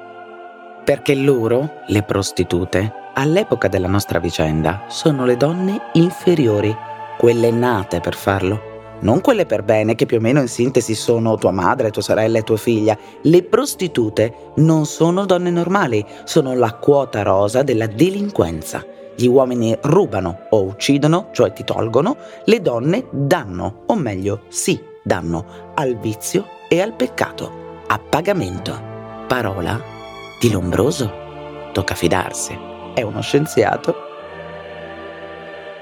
perché 0.88 1.14
loro, 1.14 1.82
le 1.88 2.02
prostitute, 2.02 2.90
all'epoca 3.12 3.68
della 3.68 3.88
nostra 3.88 4.18
vicenda, 4.18 4.84
sono 4.88 5.26
le 5.26 5.36
donne 5.36 5.90
inferiori, 5.92 6.74
quelle 7.18 7.50
nate 7.50 8.00
per 8.00 8.14
farlo. 8.14 8.96
Non 9.00 9.20
quelle 9.20 9.44
per 9.44 9.64
bene, 9.64 9.94
che 9.94 10.06
più 10.06 10.16
o 10.16 10.20
meno 10.20 10.40
in 10.40 10.48
sintesi 10.48 10.94
sono 10.94 11.36
tua 11.36 11.50
madre, 11.50 11.90
tua 11.90 12.00
sorella 12.00 12.38
e 12.38 12.42
tua 12.42 12.56
figlia. 12.56 12.96
Le 13.20 13.42
prostitute 13.42 14.52
non 14.54 14.86
sono 14.86 15.26
donne 15.26 15.50
normali, 15.50 16.02
sono 16.24 16.54
la 16.54 16.72
quota 16.72 17.20
rosa 17.20 17.62
della 17.62 17.86
delinquenza. 17.86 18.82
Gli 19.14 19.26
uomini 19.26 19.76
rubano 19.82 20.46
o 20.48 20.62
uccidono, 20.62 21.28
cioè 21.32 21.52
ti 21.52 21.64
tolgono, 21.64 22.16
le 22.46 22.62
donne 22.62 23.04
danno, 23.10 23.82
o 23.84 23.94
meglio, 23.94 24.44
sì, 24.48 24.82
danno, 25.02 25.44
al 25.74 25.98
vizio 25.98 26.46
e 26.66 26.80
al 26.80 26.94
peccato, 26.94 27.52
a 27.88 27.98
pagamento. 27.98 28.86
Parola 29.26 29.96
di 30.38 30.52
Lombroso 30.52 31.26
tocca 31.72 31.94
fidarsi. 31.94 32.56
È 32.94 33.02
uno 33.02 33.20
scienziato. 33.20 33.94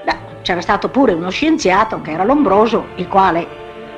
Beh, 0.03 0.17
c'era 0.41 0.61
stato 0.61 0.89
pure 0.89 1.13
uno 1.13 1.29
scienziato 1.29 2.01
che 2.01 2.11
era 2.11 2.23
Lombroso, 2.23 2.87
il 2.95 3.07
quale 3.07 3.47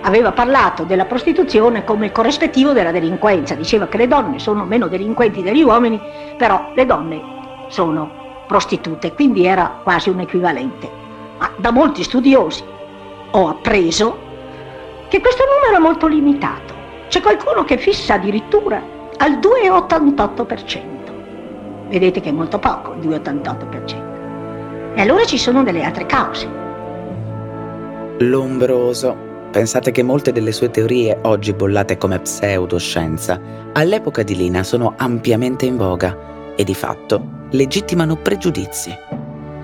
aveva 0.02 0.32
parlato 0.34 0.84
della 0.84 1.06
prostituzione 1.06 1.86
come 1.86 2.08
il 2.08 2.12
corrispettivo 2.12 2.74
della 2.74 2.92
delinquenza. 2.92 3.56
Diceva 3.56 3.88
che 3.88 3.98
le 3.98 4.08
donne 4.08 4.40
sono 4.40 4.66
meno 4.66 4.88
delinquenti 4.88 5.42
degli 5.42 5.62
uomini, 5.62 6.00
però 6.38 6.72
le 6.76 6.86
donne 6.86 7.22
sono 7.70 8.44
prostitute, 8.46 9.14
quindi 9.14 9.46
era 9.46 9.80
quasi 9.84 10.10
un 10.10 10.20
equivalente. 10.20 10.90
Ma 11.38 11.52
da 11.56 11.72
molti 11.72 12.04
studiosi 12.04 12.64
ho 13.32 13.48
appreso 13.48 14.28
che 15.08 15.22
questo 15.22 15.44
numero 15.46 15.78
è 15.78 15.82
molto 15.82 16.08
limitato. 16.08 16.74
C'è 17.08 17.22
qualcuno 17.22 17.64
che 17.64 17.78
fissa 17.78 18.16
addirittura 18.16 18.98
al 19.22 19.40
2,88%. 19.40 21.88
Vedete 21.90 22.22
che 22.22 22.30
è 22.30 22.32
molto 22.32 22.60
poco, 22.60 22.94
il 22.94 23.08
2,88%. 23.08 24.96
E 24.96 25.02
allora 25.02 25.26
ci 25.26 25.38
sono 25.38 25.64
delle 25.64 25.84
altre 25.84 26.06
cause. 26.06 26.48
Lombroso. 28.20 29.28
Pensate 29.52 29.92
che 29.92 30.04
molte 30.04 30.32
delle 30.32 30.52
sue 30.52 30.70
teorie, 30.70 31.18
oggi 31.24 31.54
bollate 31.54 31.98
come 31.98 32.20
pseudoscienza, 32.20 33.40
all'epoca 33.74 34.24
di 34.24 34.36
Lina 34.36 34.64
sono 34.64 34.94
ampiamente 34.96 35.66
in 35.66 35.76
voga 35.76 36.16
e 36.56 36.64
di 36.64 36.76
fatto 36.76 37.38
legittimano 37.52 38.16
pregiudizi 38.16 38.96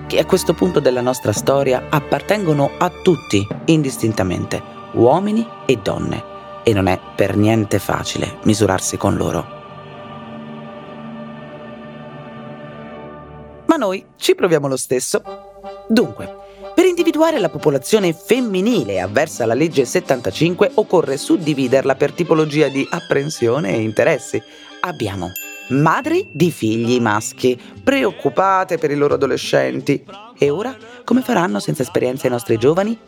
che 0.08 0.18
a 0.18 0.24
questo 0.24 0.54
punto 0.54 0.80
della 0.80 1.00
nostra 1.00 1.32
storia 1.32 1.86
appartengono 1.88 2.70
a 2.78 2.90
tutti, 3.02 3.46
indistintamente, 3.66 4.60
uomini 4.92 5.46
e 5.66 5.78
donne 5.82 6.34
e 6.68 6.72
non 6.72 6.88
è 6.88 6.98
per 7.14 7.36
niente 7.36 7.78
facile 7.78 8.38
misurarsi 8.42 8.96
con 8.96 9.14
loro. 9.14 9.46
Ma 13.66 13.76
noi 13.76 14.04
ci 14.16 14.34
proviamo 14.34 14.66
lo 14.66 14.76
stesso. 14.76 15.22
Dunque, 15.86 16.28
per 16.74 16.86
individuare 16.86 17.38
la 17.38 17.50
popolazione 17.50 18.12
femminile 18.12 19.00
avversa 19.00 19.44
alla 19.44 19.54
legge 19.54 19.84
75 19.84 20.72
occorre 20.74 21.16
suddividerla 21.16 21.94
per 21.94 22.10
tipologia 22.10 22.66
di 22.66 22.84
apprensione 22.90 23.72
e 23.72 23.80
interessi. 23.80 24.42
Abbiamo 24.80 25.30
madri 25.68 26.26
di 26.30 26.50
figli 26.50 27.00
maschi, 27.00 27.60
preoccupate 27.82 28.78
per 28.78 28.90
i 28.90 28.96
loro 28.96 29.14
adolescenti. 29.14 30.04
E 30.38 30.50
ora 30.50 30.74
come 31.04 31.22
faranno 31.22 31.60
senza 31.60 31.82
esperienza 31.82 32.26
i 32.26 32.30
nostri 32.30 32.56
giovani? 32.56 32.98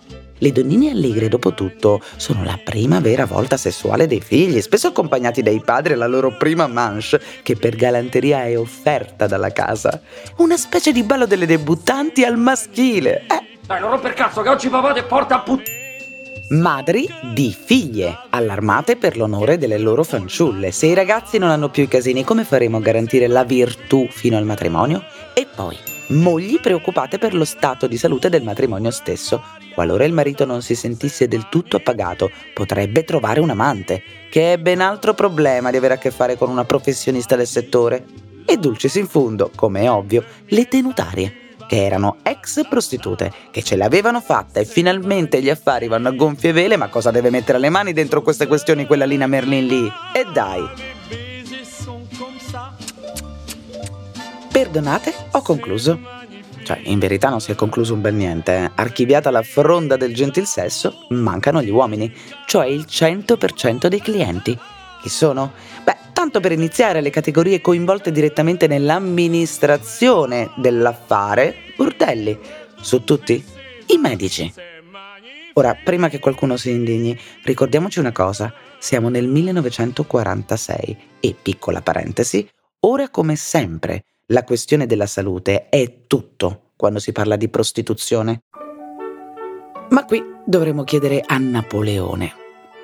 Le 0.40 0.52
donnine 0.52 0.90
allegre, 0.90 1.28
dopo 1.28 1.52
tutto, 1.52 2.00
sono 2.16 2.44
la 2.44 2.58
prima 2.62 3.00
vera 3.00 3.26
volta 3.26 3.56
sessuale 3.56 4.06
dei 4.06 4.20
figli, 4.20 4.60
spesso 4.60 4.88
accompagnati 4.88 5.42
dai 5.42 5.60
padri 5.60 5.94
alla 5.94 6.06
loro 6.06 6.36
prima 6.36 6.68
manche, 6.68 7.20
che 7.42 7.56
per 7.56 7.74
galanteria 7.74 8.44
è 8.44 8.56
offerta 8.56 9.26
dalla 9.26 9.50
casa. 9.50 10.00
Una 10.36 10.56
specie 10.56 10.92
di 10.92 11.02
ballo 11.02 11.26
delle 11.26 11.46
debuttanti 11.46 12.22
al 12.22 12.38
maschile. 12.38 13.24
Eh. 13.26 13.58
Dai, 13.66 13.80
non 13.80 13.90
romper 13.90 14.14
cazzo, 14.14 14.42
che 14.42 14.48
oggi 14.48 14.68
papà 14.68 14.92
ti 14.92 15.02
porta 15.02 15.34
a 15.34 15.40
puttana. 15.40 15.77
Madri 16.50 17.06
di 17.34 17.52
figlie, 17.52 18.20
allarmate 18.30 18.96
per 18.96 19.18
l'onore 19.18 19.58
delle 19.58 19.76
loro 19.76 20.02
fanciulle. 20.02 20.72
Se 20.72 20.86
i 20.86 20.94
ragazzi 20.94 21.36
non 21.36 21.50
hanno 21.50 21.68
più 21.68 21.82
i 21.82 21.88
casini, 21.88 22.24
come 22.24 22.42
faremo 22.42 22.78
a 22.78 22.80
garantire 22.80 23.26
la 23.26 23.44
virtù 23.44 24.06
fino 24.08 24.38
al 24.38 24.46
matrimonio? 24.46 25.04
E 25.34 25.46
poi, 25.54 25.76
mogli 26.08 26.58
preoccupate 26.58 27.18
per 27.18 27.34
lo 27.34 27.44
stato 27.44 27.86
di 27.86 27.98
salute 27.98 28.30
del 28.30 28.42
matrimonio 28.42 28.90
stesso. 28.90 29.42
Qualora 29.74 30.06
il 30.06 30.14
marito 30.14 30.46
non 30.46 30.62
si 30.62 30.74
sentisse 30.74 31.28
del 31.28 31.50
tutto 31.50 31.76
appagato, 31.76 32.30
potrebbe 32.54 33.04
trovare 33.04 33.40
un 33.40 33.50
amante, 33.50 34.02
che 34.30 34.54
è 34.54 34.58
ben 34.58 34.80
altro 34.80 35.12
problema 35.12 35.70
di 35.70 35.76
avere 35.76 35.94
a 35.94 35.98
che 35.98 36.10
fare 36.10 36.38
con 36.38 36.48
una 36.48 36.64
professionista 36.64 37.36
del 37.36 37.46
settore. 37.46 38.06
E 38.46 38.56
dulcis 38.56 38.94
in 38.94 39.06
fundo, 39.06 39.50
come 39.54 39.82
è 39.82 39.90
ovvio, 39.90 40.24
le 40.46 40.66
tenutarie. 40.66 41.47
Che 41.68 41.84
erano 41.84 42.16
ex 42.22 42.66
prostitute, 42.66 43.32
che 43.52 43.62
ce 43.62 43.76
l'avevano 43.76 44.20
fatta 44.20 44.58
e 44.58 44.64
finalmente 44.64 45.40
gli 45.40 45.50
affari 45.50 45.86
vanno 45.86 46.08
a 46.08 46.12
gonfie 46.12 46.50
vele, 46.50 46.76
ma 46.76 46.88
cosa 46.88 47.12
deve 47.12 47.30
mettere 47.30 47.58
le 47.58 47.68
mani 47.68 47.92
dentro 47.92 48.22
queste 48.22 48.48
questioni 48.48 48.86
quella 48.86 49.04
Lina 49.04 49.28
Merlin 49.28 49.66
lì? 49.66 49.92
E 50.12 50.26
dai! 50.32 50.62
Perdonate, 54.50 55.14
ho 55.32 55.42
concluso. 55.42 56.16
Cioè, 56.64 56.80
in 56.84 56.98
verità 56.98 57.28
non 57.28 57.40
si 57.40 57.52
è 57.52 57.54
concluso 57.54 57.94
un 57.94 58.00
bel 58.00 58.14
niente. 58.14 58.56
Eh. 58.56 58.70
Archiviata 58.74 59.30
la 59.30 59.42
fronda 59.42 59.96
del 59.96 60.14
gentil 60.14 60.46
sesso, 60.46 61.06
mancano 61.10 61.62
gli 61.62 61.70
uomini, 61.70 62.12
cioè 62.46 62.66
il 62.66 62.84
100% 62.88 63.86
dei 63.86 64.00
clienti. 64.00 64.58
Chi 65.00 65.08
sono? 65.08 65.52
Beh, 65.88 65.96
tanto 66.12 66.40
per 66.40 66.52
iniziare 66.52 67.00
le 67.00 67.08
categorie 67.08 67.62
coinvolte 67.62 68.12
direttamente 68.12 68.66
nell'amministrazione 68.66 70.50
dell'affare, 70.56 71.54
bordelli. 71.78 72.38
Su 72.78 73.04
tutti? 73.04 73.42
I 73.86 73.96
medici. 73.96 74.52
Ora, 75.54 75.74
prima 75.82 76.10
che 76.10 76.18
qualcuno 76.18 76.58
si 76.58 76.72
indigni, 76.72 77.18
ricordiamoci 77.42 78.00
una 78.00 78.12
cosa. 78.12 78.52
Siamo 78.78 79.08
nel 79.08 79.28
1946 79.28 80.96
e, 81.20 81.34
piccola 81.40 81.80
parentesi, 81.80 82.46
ora 82.80 83.08
come 83.08 83.34
sempre 83.34 84.04
la 84.26 84.44
questione 84.44 84.84
della 84.84 85.06
salute 85.06 85.70
è 85.70 86.04
tutto 86.06 86.72
quando 86.76 86.98
si 86.98 87.12
parla 87.12 87.36
di 87.36 87.48
prostituzione. 87.48 88.42
Ma 89.88 90.04
qui 90.04 90.22
dovremmo 90.44 90.84
chiedere 90.84 91.22
a 91.24 91.38
Napoleone, 91.38 92.34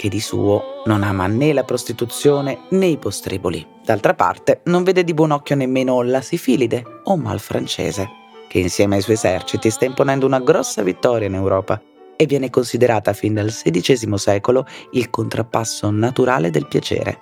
che 0.05 0.11
di 0.11 0.21
suo 0.21 0.83
non 0.85 1.03
ama 1.03 1.27
né 1.29 1.55
la 1.55 1.65
prostituzione 1.65 2.65
né 2.71 2.85
i 2.85 2.99
postriboli. 2.99 3.67
D'altra 3.83 4.13
parte, 4.13 4.61
non 4.65 4.83
vede 4.83 5.03
di 5.03 5.15
buon 5.15 5.31
occhio 5.31 5.57
nemmeno 5.57 6.03
la 6.03 6.21
sifilide 6.21 6.85
o 7.05 7.17
mal 7.17 7.41
francese, 7.41 8.07
che 8.47 8.59
insieme 8.59 8.97
ai 8.97 9.01
suoi 9.01 9.15
eserciti 9.15 9.71
sta 9.71 9.87
imponendo 9.87 10.27
una 10.27 10.41
grossa 10.41 10.83
vittoria 10.83 11.27
in 11.27 11.35
Europa 11.35 11.81
e 12.17 12.27
viene 12.27 12.51
considerata 12.51 13.15
fin 13.15 13.33
dal 13.33 13.51
XVI 13.51 14.19
secolo 14.19 14.67
il 14.93 15.09
contrappasso 15.09 15.91
naturale 15.91 16.51
del 16.51 16.67
piacere 16.67 17.21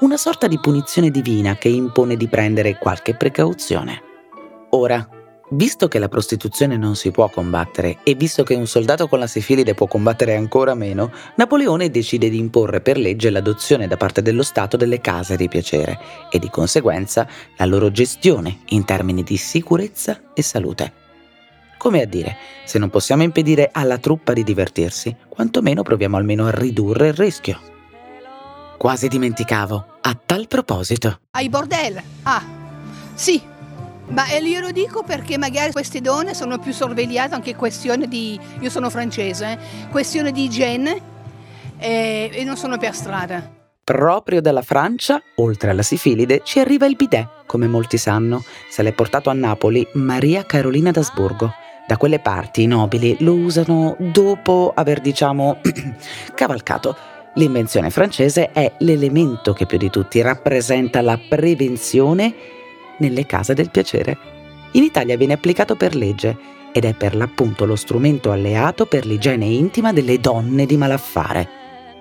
una 0.00 0.16
sorta 0.16 0.48
di 0.48 0.58
punizione 0.58 1.10
divina 1.10 1.56
che 1.56 1.68
impone 1.68 2.16
di 2.16 2.26
prendere 2.26 2.76
qualche 2.76 3.14
precauzione. 3.14 4.02
Ora, 4.70 5.06
visto 5.52 5.88
che 5.88 5.98
la 5.98 6.08
prostituzione 6.08 6.76
non 6.76 6.96
si 6.96 7.10
può 7.10 7.28
combattere 7.28 7.98
e 8.02 8.14
visto 8.14 8.42
che 8.42 8.54
un 8.54 8.66
soldato 8.66 9.08
con 9.08 9.18
la 9.18 9.26
sifilide 9.26 9.74
può 9.74 9.86
combattere 9.86 10.34
ancora 10.34 10.74
meno, 10.74 11.10
Napoleone 11.36 11.90
decide 11.90 12.28
di 12.28 12.38
imporre 12.38 12.80
per 12.80 12.96
legge 12.96 13.30
l'adozione 13.30 13.86
da 13.86 13.96
parte 13.96 14.22
dello 14.22 14.42
Stato 14.42 14.76
delle 14.76 15.00
case 15.00 15.36
di 15.36 15.48
piacere 15.48 15.98
e 16.30 16.38
di 16.38 16.48
conseguenza 16.48 17.26
la 17.56 17.66
loro 17.66 17.90
gestione 17.90 18.60
in 18.68 18.84
termini 18.84 19.22
di 19.22 19.36
sicurezza 19.36 20.32
e 20.34 20.42
salute. 20.42 20.92
Come 21.76 22.02
a 22.02 22.06
dire, 22.06 22.36
se 22.64 22.78
non 22.78 22.90
possiamo 22.90 23.24
impedire 23.24 23.70
alla 23.72 23.98
truppa 23.98 24.32
di 24.32 24.44
divertirsi, 24.44 25.14
quantomeno 25.28 25.82
proviamo 25.82 26.16
almeno 26.16 26.46
a 26.46 26.50
ridurre 26.50 27.08
il 27.08 27.14
rischio. 27.14 27.58
Quasi 28.78 29.08
dimenticavo. 29.08 29.86
A 30.00 30.18
tal 30.24 30.46
proposito. 30.48 31.20
Ai 31.32 31.48
bordelli. 31.48 32.00
Ah, 32.22 32.42
sì. 33.14 33.51
Ma 34.08 34.28
io 34.36 34.60
lo 34.60 34.70
dico 34.70 35.02
perché 35.02 35.38
magari 35.38 35.72
queste 35.72 36.00
donne 36.00 36.34
sono 36.34 36.58
più 36.58 36.72
sorvegliate 36.72 37.34
anche 37.34 37.54
questione 37.54 38.06
di... 38.08 38.38
Io 38.60 38.70
sono 38.70 38.90
francese, 38.90 39.52
eh, 39.52 39.88
questione 39.90 40.32
di 40.32 40.44
igiene 40.44 41.00
e, 41.78 42.30
e 42.32 42.44
non 42.44 42.56
sono 42.56 42.76
per 42.78 42.94
strada. 42.94 43.60
Proprio 43.84 44.40
dalla 44.40 44.62
Francia, 44.62 45.20
oltre 45.36 45.70
alla 45.70 45.82
sifilide, 45.82 46.42
ci 46.44 46.60
arriva 46.60 46.86
il 46.86 46.96
bidet, 46.96 47.44
come 47.46 47.66
molti 47.66 47.96
sanno. 47.96 48.44
Se 48.70 48.82
l'è 48.82 48.92
portato 48.92 49.30
a 49.30 49.34
Napoli 49.34 49.86
Maria 49.94 50.44
Carolina 50.44 50.90
d'Asburgo. 50.90 51.54
Da 51.86 51.96
quelle 51.96 52.20
parti 52.20 52.62
i 52.62 52.66
nobili 52.66 53.16
lo 53.20 53.34
usano 53.34 53.96
dopo 53.98 54.72
aver, 54.74 55.00
diciamo, 55.00 55.60
cavalcato 56.34 56.96
L'invenzione 57.36 57.88
francese 57.88 58.50
è 58.52 58.74
l'elemento 58.80 59.54
che 59.54 59.64
più 59.64 59.78
di 59.78 59.88
tutti 59.88 60.20
rappresenta 60.20 61.00
la 61.00 61.18
prevenzione 61.28 62.34
nelle 62.98 63.26
case 63.26 63.54
del 63.54 63.70
piacere. 63.70 64.16
In 64.72 64.82
Italia 64.82 65.16
viene 65.16 65.34
applicato 65.34 65.76
per 65.76 65.94
legge 65.94 66.36
ed 66.72 66.84
è 66.84 66.94
per 66.94 67.14
l'appunto 67.14 67.66
lo 67.66 67.76
strumento 67.76 68.30
alleato 68.32 68.86
per 68.86 69.04
l'igiene 69.04 69.44
intima 69.44 69.92
delle 69.92 70.18
donne 70.18 70.64
di 70.64 70.76
malaffare, 70.76 71.48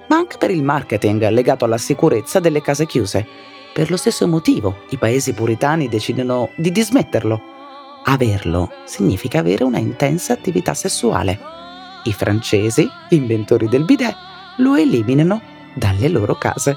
ma 0.08 0.16
anche 0.16 0.38
per 0.38 0.52
il 0.52 0.64
marketing 0.64 1.28
legato 1.30 1.66
alla 1.66 1.78
sicurezza 1.78 2.40
delle 2.40 2.62
case 2.62 2.86
chiuse. 2.86 3.26
Per 3.74 3.90
lo 3.90 3.98
stesso 3.98 4.28
motivo 4.28 4.84
i 4.90 4.98
paesi 4.98 5.34
puritani 5.34 5.88
decidono 5.88 6.50
di 6.56 6.72
dismetterlo. 6.72 7.42
Averlo 8.04 8.72
significa 8.86 9.40
avere 9.40 9.64
una 9.64 9.78
intensa 9.78 10.34
attività 10.34 10.74
sessuale. 10.74 11.40
I 12.04 12.14
francesi, 12.14 12.88
inventori 13.10 13.68
del 13.68 13.86
bidet, 13.86 14.16
lo 14.58 14.76
eliminano 14.76 15.42
dalle 15.74 16.08
loro 16.10 16.36
case. 16.36 16.76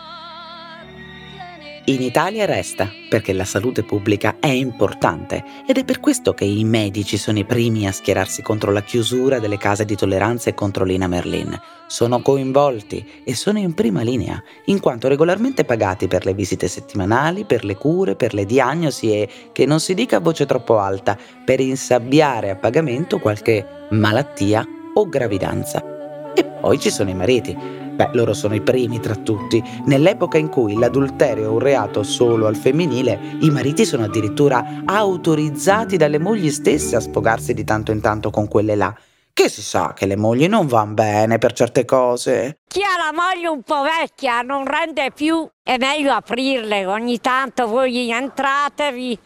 In 1.87 2.01
Italia 2.01 2.47
resta 2.47 2.91
perché 3.11 3.35
la 3.35 3.45
salute 3.45 3.83
pubblica 3.83 4.37
è 4.41 4.47
importante 4.47 5.45
ed 5.67 5.77
è 5.77 5.85
per 5.85 6.01
questo 6.01 6.33
che 6.33 6.47
i 6.47 6.65
medici 6.65 7.19
sono 7.19 7.39
i 7.39 7.45
primi 7.45 7.87
a 7.87 7.93
schierarsi 7.93 8.41
contro 8.41 8.73
la 8.73 8.83
chiusura 8.83 9.39
delle 9.39 9.59
case 9.59 9.85
di 9.85 9.95
tolleranza 9.95 10.49
e 10.49 10.55
contro 10.55 10.87
Lina 10.87 11.07
Merlin. 11.09 11.55
Sono 11.87 12.23
coinvolti 12.23 13.07
e 13.23 13.35
sono 13.35 13.59
in 13.59 13.75
prima 13.75 14.01
linea, 14.01 14.43
in 14.67 14.81
quanto 14.81 15.09
regolarmente 15.09 15.67
pagati 15.67 16.09
per 16.09 16.25
le 16.25 16.33
visite 16.33 16.69
settimanali, 16.69 17.45
per 17.45 17.67
le 17.67 17.77
cure, 17.77 18.17
per 18.17 18.33
le 18.33 18.47
diagnosi 18.47 19.13
e, 19.13 19.29
che 19.53 19.67
non 19.67 19.79
si 19.79 19.93
dica 19.93 20.17
a 20.17 20.21
voce 20.21 20.47
troppo 20.47 20.79
alta, 20.79 21.19
per 21.45 21.61
insabbiare 21.61 22.49
a 22.49 22.57
pagamento 22.57 23.19
qualche 23.19 23.89
malattia 23.91 24.67
o 24.95 25.07
gravidanza. 25.07 26.33
E 26.35 26.45
poi 26.45 26.81
ci 26.81 26.89
sono 26.89 27.11
i 27.11 27.15
mariti. 27.15 27.84
Beh, 27.95 28.11
loro 28.15 28.35
sono 28.35 28.57
i 28.57 28.61
primi 28.61 28.99
tra 28.99 29.15
tutti. 29.15 29.63
Nell'epoca 29.87 30.37
in 30.37 30.49
cui 30.49 30.77
l'adulterio 30.77 31.45
è 31.45 31.49
un 31.49 31.61
reato 31.61 32.03
solo 32.03 32.47
al 32.47 32.57
femminile, 32.57 33.37
i 33.41 33.51
mariti 33.51 33.85
sono 33.85 34.05
addirittura 34.05 34.83
autorizzati 34.85 35.97
dalle 35.97 36.19
mogli 36.19 36.51
stesse 36.51 36.97
a 36.97 37.01
sfogarsi 37.01 37.55
di 37.55 37.63
tanto 37.63 37.93
in 37.93 38.01
tanto 38.01 38.31
con 38.31 38.49
quelle 38.49 38.75
là. 38.75 38.93
Che 39.33 39.49
si 39.49 39.63
sa 39.63 39.93
che 39.95 40.07
le 40.07 40.17
mogli 40.17 40.47
non 40.49 40.67
vanno 40.67 40.95
bene 40.95 41.39
per 41.39 41.53
certe 41.53 41.85
cose. 41.85 42.59
Chi 42.69 42.81
ha 42.83 42.97
la 42.97 43.13
moglie 43.13 43.49
un 43.49 43.63
po' 43.63 43.83
vecchia 43.83 44.43
non 44.43 44.65
rende 44.65 45.11
più, 45.13 45.49
è 45.63 45.77
meglio 45.77 46.13
aprirle. 46.13 46.87
Ogni 46.87 47.21
tanto 47.21 47.67
voi 47.67 48.11
entratevi, 48.11 49.19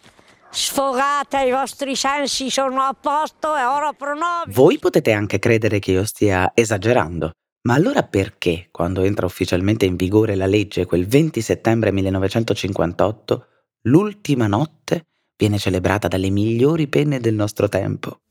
sfogate, 0.49 1.43
i 1.43 1.51
vostri 1.51 1.95
sensi 1.95 2.49
sono 2.49 2.81
a 2.81 2.95
posto 2.99 3.55
e 3.55 3.63
ora 3.63 3.93
pronovi. 3.93 4.51
Voi 4.51 4.77
potete 4.77 5.11
anche 5.11 5.39
credere 5.39 5.79
che 5.79 5.91
io 5.91 6.05
stia 6.05 6.51
esagerando. 6.53 7.31
Ma 7.61 7.73
allora 7.73 8.03
perché, 8.03 8.69
quando 8.71 9.01
entra 9.01 9.25
ufficialmente 9.25 9.85
in 9.85 9.95
vigore 9.95 10.35
la 10.35 10.45
legge 10.45 10.85
quel 10.85 11.05
20 11.05 11.41
settembre 11.41 11.91
1958, 11.91 13.45
l'ultima 13.83 14.47
notte 14.47 15.05
viene 15.35 15.57
celebrata 15.57 16.07
dalle 16.07 16.29
migliori 16.29 16.87
penne 16.87 17.19
del 17.19 17.33
nostro 17.33 17.67
tempo? 17.67 18.21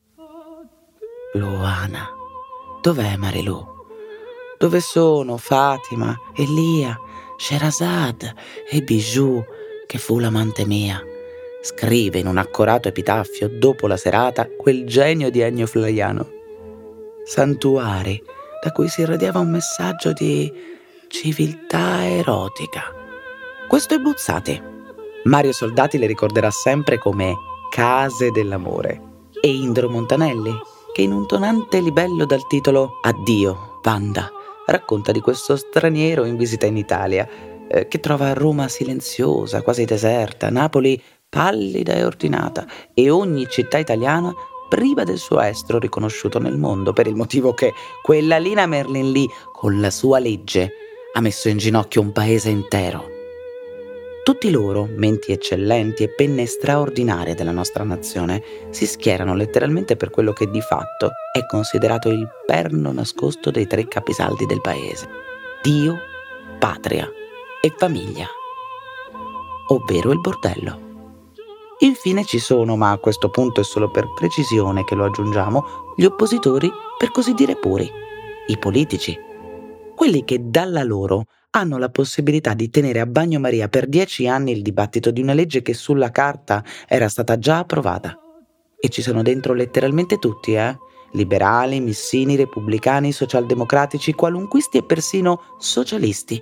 Luana. 1.35 2.09
Dov'è 2.81 3.17
Marilu? 3.17 3.77
Dove 4.59 4.81
sono 4.81 5.37
Fatima, 5.37 6.17
Elia, 6.35 6.99
Sherazad 7.37 8.35
e 8.71 8.83
Bijou, 8.83 9.45
che 9.87 9.99
fu 9.99 10.19
l'amante 10.19 10.67
mia? 10.67 11.03
scrive 11.61 12.19
in 12.19 12.27
un 12.27 12.39
accorato 12.39 12.89
epitaffio 12.89 13.49
dopo 13.49 13.87
la 13.87 13.97
serata 13.97 14.49
quel 14.49 14.87
genio 14.87 15.31
di 15.31 15.41
Ennio 15.41 15.67
Flaiano. 15.67 16.31
Santuari 17.25 18.23
da 18.63 18.73
cui 18.73 18.89
si 18.89 19.03
irradiava 19.03 19.39
un 19.39 19.51
messaggio 19.51 20.13
di 20.13 20.53
civiltà 21.09 22.07
erotica. 22.07 22.83
Questo 23.69 23.95
è 23.95 23.99
Buzzati. 23.99 24.63
Mario 25.25 25.53
Soldati 25.53 25.99
le 25.99 26.07
ricorderà 26.07 26.51
sempre 26.51 26.99
come 26.99 27.35
Case 27.71 28.31
dell'amore 28.31 29.03
e 29.41 29.49
Indro 29.49 29.91
Montanelli, 29.91 30.55
che 30.93 31.03
in 31.03 31.13
un 31.13 31.27
tonante 31.27 31.81
libello 31.81 32.25
dal 32.25 32.47
titolo 32.47 32.99
Addio, 33.03 33.79
Panda, 33.83 34.31
racconta 34.67 35.13
di 35.13 35.21
questo 35.21 35.57
straniero 35.57 36.25
in 36.25 36.37
visita 36.37 36.67
in 36.67 36.77
Italia 36.77 37.29
eh, 37.69 37.89
che 37.89 38.01
trova 38.01 38.33
Roma 38.33 38.69
silenziosa, 38.69 39.63
quasi 39.63 39.85
deserta, 39.85 40.51
Napoli 40.51 41.01
pallida 41.29 41.93
e 41.93 42.05
ordinata, 42.05 42.67
e 42.95 43.11
ogni 43.11 43.47
città 43.49 43.79
italiana 43.79 44.33
priva 44.69 45.05
del 45.05 45.19
suo 45.19 45.41
estro 45.41 45.79
riconosciuto 45.79 46.39
nel 46.39 46.57
mondo, 46.57 46.93
per 46.93 47.07
il 47.07 47.15
motivo 47.15 47.55
che 47.55 47.73
quella 48.03 48.39
Lina 48.39 48.67
Merlin 48.67 49.11
lì, 49.11 49.29
con 49.53 49.81
la 49.81 49.91
sua 49.91 50.19
legge, 50.19 50.71
ha 51.15 51.21
messo 51.21 51.49
in 51.49 51.57
ginocchio 51.57 52.01
un 52.01 52.13
paese 52.13 52.51
intero. 52.51 53.17
Tutti 54.23 54.51
loro, 54.51 54.87
menti 54.95 55.33
eccellenti 55.33 56.03
e 56.03 56.11
penne 56.11 56.45
straordinarie 56.45 57.35
della 57.35 57.51
nostra 57.51 57.83
nazione, 57.83 58.43
si 58.69 58.87
schierano 58.87 59.35
letteralmente 59.35 59.97
per 59.97 60.11
quello 60.11 60.35
che 60.35 60.51
di 60.51 60.61
fatto 60.61 61.13
è 61.33 61.47
considerato 61.47 62.11
il 62.11 62.29
perno 62.45 62.93
nascosto 62.93 63.51
dei 63.51 63.67
tre 63.67 63.89
capisaldi 63.89 64.45
del 64.45 64.61
paese. 64.61 65.09
Dio, 65.63 65.97
patria 66.59 67.11
e 67.63 67.73
famiglia, 67.75 68.27
ovvero 69.69 70.13
il 70.13 70.21
bordello. 70.21 70.88
Infine 71.81 72.25
ci 72.25 72.39
sono, 72.41 72.77
ma 72.77 72.91
a 72.91 72.99
questo 72.99 73.29
punto 73.29 73.61
è 73.61 73.65
solo 73.65 73.91
per 73.91 74.13
precisione 74.13 74.83
che 74.85 74.97
lo 74.97 75.05
aggiungiamo, 75.05 75.65
gli 75.97 76.05
oppositori, 76.05 76.71
per 76.99 77.13
così 77.13 77.35
dire 77.35 77.57
puri, 77.57 77.89
i 78.49 78.59
politici, 78.59 79.17
quelli 79.95 80.25
che 80.25 80.49
dalla 80.49 80.83
loro 80.83 81.25
hanno 81.51 81.79
la 81.79 81.89
possibilità 81.89 82.55
di 82.55 82.69
tenere 82.69 83.01
a 83.01 83.07
bagnomaria 83.07 83.69
per 83.69 83.87
dieci 83.87 84.27
anni 84.27 84.53
il 84.53 84.63
dibattito 84.63 85.11
di 85.11 85.21
una 85.21 85.33
legge 85.33 85.63
che 85.63 85.73
sulla 85.73 86.11
carta 86.11 86.65
era 86.87 87.09
stata 87.09 87.39
già 87.39 87.59
approvata. 87.59 88.19
E 88.81 88.89
ci 88.89 89.03
sono 89.03 89.23
dentro 89.23 89.55
letteralmente 89.55 90.19
tutti, 90.19 90.55
eh? 90.55 90.77
Liberali, 91.13 91.81
missini, 91.81 92.37
repubblicani, 92.37 93.13
socialdemocratici, 93.13 94.13
qualunquisti 94.13 94.79
e 94.79 94.85
persino 94.85 95.41
socialisti, 95.59 96.41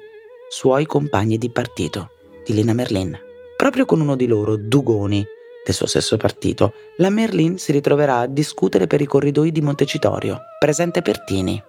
suoi 0.49 0.87
compagni 0.87 1.39
di 1.39 1.51
partito, 1.51 2.11
di 2.45 2.53
Lina 2.53 2.73
Merlin. 2.73 3.26
Proprio 3.57 3.87
con 3.87 4.01
uno 4.01 4.17
di 4.17 4.27
loro, 4.27 4.57
Dugoni, 4.57 5.25
del 5.65 5.75
suo 5.75 5.87
stesso 5.87 6.17
partito, 6.19 6.75
la 6.99 7.09
Merlin 7.09 7.59
si 7.59 7.73
ritroverà 7.73 8.19
a 8.19 8.27
discutere 8.27 8.87
per 8.87 9.01
i 9.01 9.07
corridoi 9.07 9.51
di 9.51 9.63
Montecitorio, 9.63 10.41
presente 10.59 11.01
Pertini. 11.01 11.61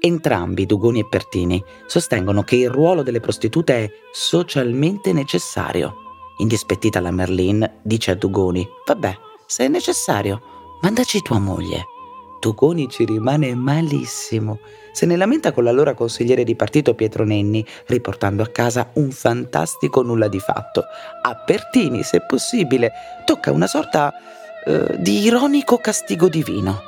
Entrambi, 0.00 0.66
Dugoni 0.66 1.00
e 1.00 1.08
Pertini, 1.08 1.62
sostengono 1.86 2.42
che 2.42 2.56
il 2.56 2.70
ruolo 2.70 3.02
delle 3.02 3.20
prostitute 3.20 3.74
è 3.74 3.90
socialmente 4.12 5.12
necessario. 5.12 5.94
Indispettita 6.38 7.00
la 7.00 7.10
Merlin 7.10 7.68
dice 7.82 8.12
a 8.12 8.14
Dugoni: 8.14 8.66
Vabbè, 8.86 9.16
se 9.46 9.64
è 9.64 9.68
necessario, 9.68 10.40
mandaci 10.80 11.20
tua 11.22 11.38
moglie. 11.38 11.86
Dugoni 12.44 12.90
ci 12.90 13.06
rimane 13.06 13.54
malissimo 13.54 14.58
se 14.92 15.06
ne 15.06 15.16
lamenta 15.16 15.50
con 15.50 15.64
l'allora 15.64 15.94
consigliere 15.94 16.44
di 16.44 16.54
partito 16.54 16.94
Pietro 16.94 17.24
Nenni, 17.24 17.64
riportando 17.86 18.42
a 18.42 18.48
casa 18.48 18.90
un 18.94 19.10
fantastico 19.10 20.02
nulla 20.02 20.28
di 20.28 20.38
fatto. 20.38 20.84
A 21.22 21.34
Pertini, 21.34 22.02
se 22.02 22.20
possibile, 22.20 22.92
tocca 23.24 23.50
una 23.50 23.66
sorta 23.66 24.12
eh, 24.64 24.96
di 24.98 25.22
ironico 25.22 25.78
castigo 25.78 26.28
divino, 26.28 26.80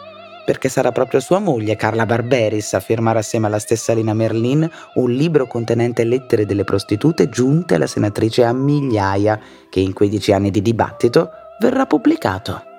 perché 0.45 0.69
sarà 0.69 0.93
proprio 0.93 1.19
sua 1.19 1.41
moglie, 1.41 1.75
Carla 1.75 2.07
Barberis, 2.07 2.75
a 2.75 2.81
firmare 2.81 3.19
assieme 3.19 3.47
alla 3.47 3.59
stessa 3.59 3.93
Lina 3.93 4.15
Merlin 4.15 4.71
un 4.95 5.11
libro 5.11 5.47
contenente 5.49 6.05
lettere 6.05 6.47
delle 6.47 6.65
prostitute 6.65 7.29
giunte 7.29 7.75
alla 7.75 7.89
senatrice 7.89 8.45
a 8.45 8.53
migliaia, 8.53 9.41
che 9.69 9.81
in 9.81 9.95
quei 9.95 10.11
dieci 10.11 10.33
anni 10.33 10.53
di 10.53 10.63
dibattito 10.63 11.31
verrà 11.59 11.87
pubblicato. 11.87 12.75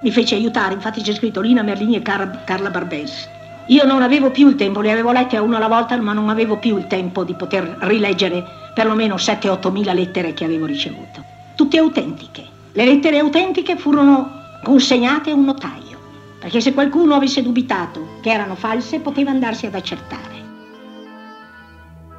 Mi 0.00 0.12
fece 0.12 0.36
aiutare, 0.36 0.74
infatti 0.74 1.02
c'è 1.02 1.12
scritto 1.12 1.40
Lina 1.40 1.62
Merlini 1.62 1.96
e 1.96 2.02
Car- 2.02 2.44
Carla 2.44 2.70
Barberis. 2.70 3.28
Io 3.66 3.84
non 3.84 4.00
avevo 4.00 4.30
più 4.30 4.46
il 4.46 4.54
tempo, 4.54 4.80
li 4.80 4.92
avevo 4.92 5.10
letti 5.10 5.34
a 5.34 5.42
uno 5.42 5.56
alla 5.56 5.66
volta, 5.66 5.96
ma 5.96 6.12
non 6.12 6.28
avevo 6.28 6.56
più 6.56 6.76
il 6.78 6.86
tempo 6.86 7.24
di 7.24 7.34
poter 7.34 7.78
rileggere 7.80 8.44
perlomeno 8.72 9.16
7-8 9.16 9.72
mila 9.72 9.92
lettere 9.92 10.34
che 10.34 10.44
avevo 10.44 10.66
ricevuto. 10.66 11.24
Tutte 11.56 11.78
autentiche. 11.78 12.46
Le 12.70 12.84
lettere 12.84 13.18
autentiche 13.18 13.76
furono 13.76 14.60
consegnate 14.62 15.30
a 15.30 15.34
un 15.34 15.44
notaio, 15.44 15.98
perché 16.38 16.60
se 16.60 16.72
qualcuno 16.72 17.16
avesse 17.16 17.42
dubitato 17.42 18.20
che 18.22 18.30
erano 18.30 18.54
false 18.54 19.00
poteva 19.00 19.32
andarsi 19.32 19.66
ad 19.66 19.74
accertare. 19.74 20.36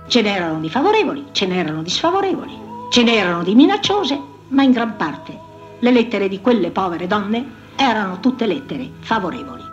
Ce 0.09 0.21
n'erano 0.21 0.59
di 0.59 0.69
favorevoli, 0.69 1.27
ce 1.31 1.45
n'erano 1.45 1.81
di 1.81 1.89
sfavorevoli, 1.89 2.57
ce 2.91 3.03
n'erano 3.03 3.41
di 3.41 3.55
minacciose, 3.55 4.19
ma 4.49 4.63
in 4.63 4.71
gran 4.71 4.97
parte 4.97 5.47
le 5.79 5.91
lettere 5.91 6.27
di 6.27 6.41
quelle 6.41 6.71
povere 6.71 7.07
donne 7.07 7.59
erano 7.79 8.19
tutte 8.19 8.45
lettere 8.45 8.91
favorevoli 8.99 9.69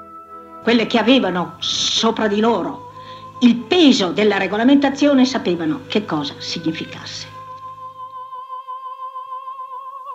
quelle 0.62 0.86
che 0.86 0.98
avevano 0.98 1.54
sopra 1.58 2.26
di 2.26 2.40
loro 2.40 2.86
il 3.40 3.54
peso 3.54 4.10
della 4.10 4.36
regolamentazione 4.36 5.24
sapevano 5.24 5.82
che 5.86 6.04
cosa 6.04 6.34
significasse. 6.38 7.28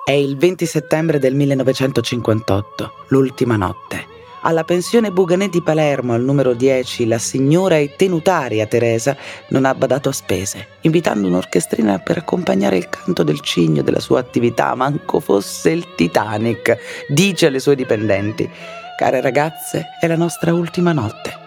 È 0.03 0.11
il 0.11 0.35
20 0.35 0.65
settembre 0.65 1.19
del 1.19 1.35
1958, 1.35 2.93
l'ultima 3.07 3.55
notte. 3.55 4.10
Alla 4.43 4.63
pensione 4.63 5.11
Buganè 5.11 5.49
di 5.49 5.61
Palermo, 5.61 6.13
al 6.13 6.23
numero 6.23 6.53
10, 6.53 7.05
la 7.05 7.19
signora 7.19 7.77
e 7.77 7.95
tenutaria 7.95 8.65
Teresa 8.65 9.15
non 9.49 9.65
ha 9.65 9.75
badato 9.75 10.09
a 10.09 10.13
spese, 10.13 10.67
invitando 10.81 11.27
un'orchestrina 11.27 11.99
per 11.99 12.17
accompagnare 12.17 12.75
il 12.75 12.89
canto 12.89 13.21
del 13.21 13.39
cigno 13.41 13.83
della 13.83 13.99
sua 13.99 14.19
attività, 14.19 14.73
manco 14.73 15.19
fosse 15.19 15.69
il 15.69 15.93
Titanic, 15.93 16.75
dice 17.07 17.45
alle 17.45 17.59
sue 17.59 17.75
dipendenti. 17.75 18.49
Care 18.97 19.21
ragazze, 19.21 19.89
è 19.99 20.07
la 20.07 20.17
nostra 20.17 20.51
ultima 20.55 20.91
notte. 20.91 21.37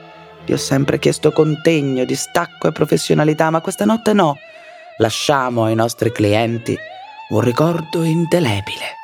Vi 0.45 0.53
ho 0.53 0.57
sempre 0.57 1.01
chiesto 1.01 1.33
contegno, 1.33 2.05
distacco 2.05 2.69
e 2.69 2.73
professionalità, 2.73 3.51
ma 3.51 3.61
questa 3.61 3.85
notte 3.85 4.13
no. 4.13 4.37
Lasciamo 4.99 5.65
ai 5.65 5.75
nostri 5.75 6.13
clienti 6.13 6.79
un 7.31 7.41
ricordo 7.41 8.05
indelebile. 8.05 8.99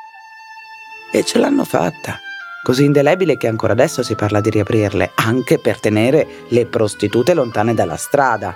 E 1.11 1.25
ce 1.25 1.39
l'hanno 1.39 1.65
fatta. 1.65 2.17
Così 2.63 2.85
indelebile 2.85 3.37
che 3.37 3.47
ancora 3.47 3.73
adesso 3.73 4.03
si 4.03 4.13
parla 4.13 4.39
di 4.39 4.51
riaprirle, 4.51 5.11
anche 5.15 5.57
per 5.57 5.79
tenere 5.79 6.27
le 6.49 6.67
prostitute 6.67 7.33
lontane 7.33 7.73
dalla 7.73 7.95
strada, 7.95 8.55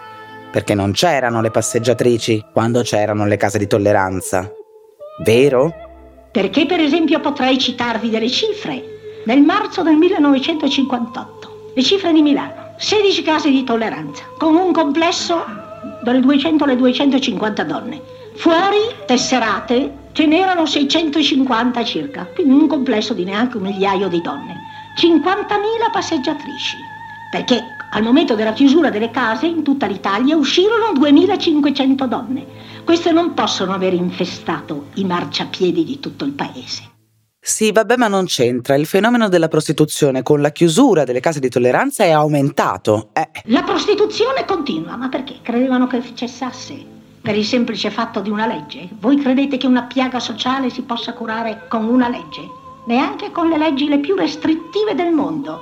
perché 0.51 0.75
non 0.75 0.91
c'erano 0.91 1.41
le 1.41 1.49
passeggiatrici 1.49 2.45
quando 2.53 2.81
c'erano 2.81 3.25
le 3.25 3.37
case 3.37 3.57
di 3.57 3.65
tolleranza. 3.65 4.51
Vero? 5.23 5.73
Perché 6.31 6.67
per 6.67 6.81
esempio 6.81 7.19
potrei 7.19 7.57
citarvi 7.57 8.11
delle 8.11 8.29
cifre 8.29 9.23
nel 9.25 9.41
marzo 9.41 9.81
del 9.81 9.95
1958. 9.95 11.71
Le 11.73 11.81
cifre 11.81 12.13
di 12.13 12.21
Milano. 12.21 12.73
16 12.77 13.21
case 13.23 13.49
di 13.49 13.63
tolleranza, 13.63 14.23
con 14.37 14.53
un 14.55 14.71
complesso 14.71 15.43
dalle 16.03 16.19
200 16.19 16.63
alle 16.65 16.75
250 16.75 17.63
donne. 17.63 18.01
Fuori, 18.35 18.77
tesserate, 19.05 19.91
ce 20.15 20.25
n'erano 20.25 20.65
650 20.65 21.83
circa, 21.83 22.25
quindi 22.33 22.53
un 22.53 22.67
complesso 22.67 23.13
di 23.13 23.25
neanche 23.25 23.57
un 23.57 23.63
migliaio 23.63 24.07
di 24.07 24.21
donne. 24.21 24.55
50.000 24.97 25.91
passeggiatrici, 25.91 26.77
perché 27.29 27.61
al 27.91 28.01
momento 28.01 28.33
della 28.33 28.53
chiusura 28.53 28.89
delle 28.89 29.11
case 29.11 29.45
in 29.45 29.61
tutta 29.61 29.87
l'Italia 29.87 30.37
uscirono 30.37 30.93
2.500 30.97 32.05
donne. 32.05 32.45
Queste 32.85 33.11
non 33.11 33.33
possono 33.33 33.73
aver 33.73 33.93
infestato 33.93 34.85
i 34.93 35.03
marciapiedi 35.03 35.83
di 35.83 35.99
tutto 35.99 36.23
il 36.23 36.31
paese. 36.31 36.91
Sì, 37.37 37.73
vabbè, 37.73 37.97
ma 37.97 38.07
non 38.07 38.23
c'entra. 38.23 38.75
Il 38.75 38.85
fenomeno 38.85 39.27
della 39.27 39.49
prostituzione 39.49 40.23
con 40.23 40.39
la 40.39 40.51
chiusura 40.51 41.03
delle 41.03 41.19
case 41.19 41.41
di 41.41 41.49
tolleranza 41.49 42.05
è 42.05 42.11
aumentato. 42.11 43.09
Eh. 43.11 43.29
La 43.47 43.63
prostituzione 43.63 44.45
continua, 44.45 44.95
ma 44.95 45.09
perché? 45.09 45.39
Credevano 45.41 45.87
che 45.87 46.01
cessasse 46.13 46.94
per 47.25 47.35
il 47.35 47.43
semplice 47.43 47.89
fatto 47.89 48.19
di 48.19 48.29
una 48.29 48.45
legge? 48.45 48.87
Voi 48.99 49.17
credete 49.17 49.57
che 49.57 49.65
una 49.65 49.81
piaga 49.81 50.19
sociale 50.19 50.69
si 50.69 50.83
possa 50.83 51.13
curare 51.13 51.65
con 51.67 51.85
una 51.85 52.07
legge? 52.07 52.47
Neanche 52.85 53.31
con 53.31 53.49
le 53.49 53.57
leggi 53.57 53.87
le 53.87 53.97
più 53.97 54.13
restrittive 54.13 54.93
del 54.93 55.11
mondo. 55.11 55.61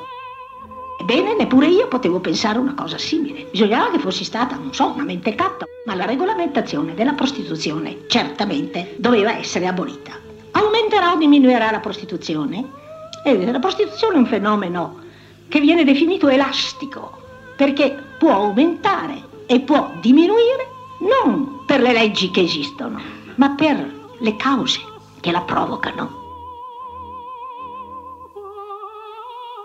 Ebbene, 0.99 1.37
neppure 1.37 1.67
io 1.67 1.87
potevo 1.87 2.19
pensare 2.19 2.59
una 2.59 2.73
cosa 2.73 2.97
simile. 2.97 3.47
Bisognava 3.49 3.91
che 3.91 3.99
fossi 3.99 4.25
stata, 4.25 4.57
non 4.57 4.73
so, 4.73 4.91
una 4.93 5.05
mentecatta, 5.05 5.65
ma 5.85 5.95
la 5.95 6.03
regolamentazione 6.03 6.95
della 6.95 7.13
prostituzione 7.13 7.99
certamente 8.07 8.95
doveva 8.97 9.37
essere 9.37 9.65
abolita 9.65 10.23
aumenterà 10.53 11.13
o 11.13 11.17
diminuirà 11.17 11.71
la 11.71 11.79
prostituzione? 11.79 12.81
E 13.23 13.51
la 13.51 13.59
prostituzione 13.59 14.15
è 14.15 14.17
un 14.17 14.25
fenomeno 14.25 14.99
che 15.47 15.59
viene 15.59 15.83
definito 15.83 16.27
elastico, 16.27 17.21
perché 17.55 17.95
può 18.17 18.31
aumentare 18.31 19.31
e 19.45 19.61
può 19.61 19.93
diminuire 20.01 20.72
non 21.07 21.63
per 21.65 21.81
le 21.81 21.91
leggi 21.91 22.31
che 22.31 22.41
esistono, 22.41 22.99
ma 23.35 23.51
per 23.51 24.01
le 24.19 24.35
cause 24.35 24.79
che 25.19 25.31
la 25.31 25.41
provocano. 25.41 26.21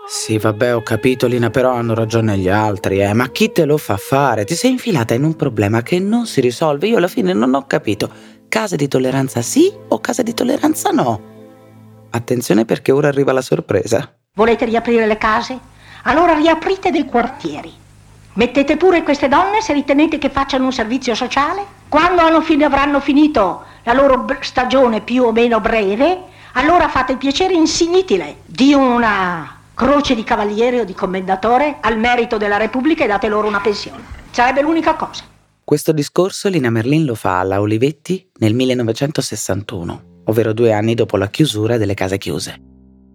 Sì, 0.07 0.39
vabbè, 0.39 0.75
ho 0.75 0.81
capito, 0.81 1.27
Lina, 1.27 1.51
però 1.51 1.71
hanno 1.73 1.93
ragione 1.93 2.35
gli 2.37 2.49
altri, 2.49 2.99
eh. 2.99 3.13
Ma 3.13 3.29
chi 3.29 3.51
te 3.51 3.65
lo 3.65 3.77
fa 3.77 3.95
fare? 3.95 4.43
Ti 4.43 4.55
sei 4.55 4.71
infilata 4.71 5.13
in 5.13 5.23
un 5.23 5.35
problema 5.35 5.83
che 5.83 5.99
non 5.99 6.25
si 6.25 6.41
risolve. 6.41 6.87
Io 6.87 6.97
alla 6.97 7.07
fine 7.07 7.31
non 7.33 7.53
ho 7.53 7.67
capito. 7.67 8.11
Casa 8.49 8.75
di 8.75 8.87
tolleranza 8.87 9.43
sì 9.43 9.71
o 9.89 9.99
casa 9.99 10.23
di 10.23 10.33
tolleranza 10.33 10.89
no? 10.89 11.21
Attenzione 12.09 12.65
perché 12.65 12.91
ora 12.91 13.07
arriva 13.07 13.31
la 13.31 13.41
sorpresa. 13.41 14.11
Volete 14.33 14.65
riaprire 14.65 15.05
le 15.05 15.17
case? 15.17 15.59
Allora 16.03 16.33
riaprite 16.33 16.89
dei 16.89 17.05
quartieri. 17.05 17.71
Mettete 18.33 18.77
pure 18.77 19.03
queste 19.03 19.27
donne 19.27 19.61
se 19.61 19.73
ritenete 19.73 20.17
che 20.17 20.29
facciano 20.29 20.65
un 20.65 20.71
servizio 20.71 21.15
sociale. 21.15 21.77
Quando 21.89 22.21
avranno 22.21 22.99
finito 22.99 23.63
la 23.83 23.93
loro 23.93 24.27
stagione 24.41 25.01
più 25.01 25.23
o 25.23 25.31
meno 25.31 25.59
breve, 25.59 26.23
allora 26.53 26.87
fate 26.87 27.13
il 27.13 27.17
piacere 27.17 27.53
insignitile 27.53 28.37
di 28.45 28.73
una 28.73 29.57
croce 29.73 30.13
di 30.13 30.23
cavaliere 30.23 30.81
o 30.81 30.83
di 30.83 30.93
commendatore 30.93 31.77
al 31.81 31.97
merito 31.97 32.37
della 32.37 32.57
Repubblica 32.57 33.03
e 33.03 33.07
date 33.07 33.27
loro 33.27 33.47
una 33.47 33.61
pensione. 33.61 34.03
Sarebbe 34.29 34.61
l'unica 34.61 34.93
cosa. 34.93 35.23
Questo 35.63 35.91
discorso 35.91 36.49
Lina 36.49 36.69
Merlin 36.69 37.05
lo 37.05 37.15
fa 37.15 37.39
alla 37.39 37.61
Olivetti 37.61 38.29
nel 38.39 38.53
1961, 38.53 40.01
ovvero 40.25 40.53
due 40.53 40.73
anni 40.73 40.95
dopo 40.95 41.17
la 41.17 41.29
chiusura 41.29 41.77
delle 41.77 41.93
case 41.93 42.17
chiuse. 42.17 42.61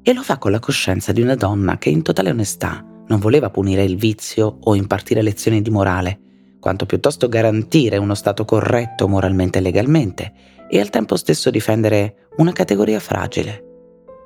E 0.03 0.12
lo 0.12 0.22
fa 0.22 0.38
con 0.38 0.50
la 0.50 0.59
coscienza 0.59 1.12
di 1.12 1.22
una 1.22 1.35
donna 1.35 1.79
che 1.79 1.88
in 1.88 2.03
totale 2.03 2.31
onestà 2.31 2.85
non 3.06 3.18
voleva 3.18 3.50
punire 3.50 3.84
il 3.84 3.96
vizio 3.96 4.58
o 4.60 4.74
impartire 4.74 5.22
lezioni 5.22 5.62
di 5.62 5.70
morale, 5.70 6.20
quanto 6.60 6.86
piuttosto 6.86 7.28
garantire 7.28 7.96
uno 7.96 8.14
Stato 8.14 8.44
corretto 8.44 9.08
moralmente 9.08 9.58
e 9.58 9.62
legalmente 9.62 10.32
e 10.68 10.80
al 10.80 10.90
tempo 10.90 11.16
stesso 11.16 11.50
difendere 11.50 12.28
una 12.38 12.52
categoria 12.52 12.98
fragile, 13.00 13.62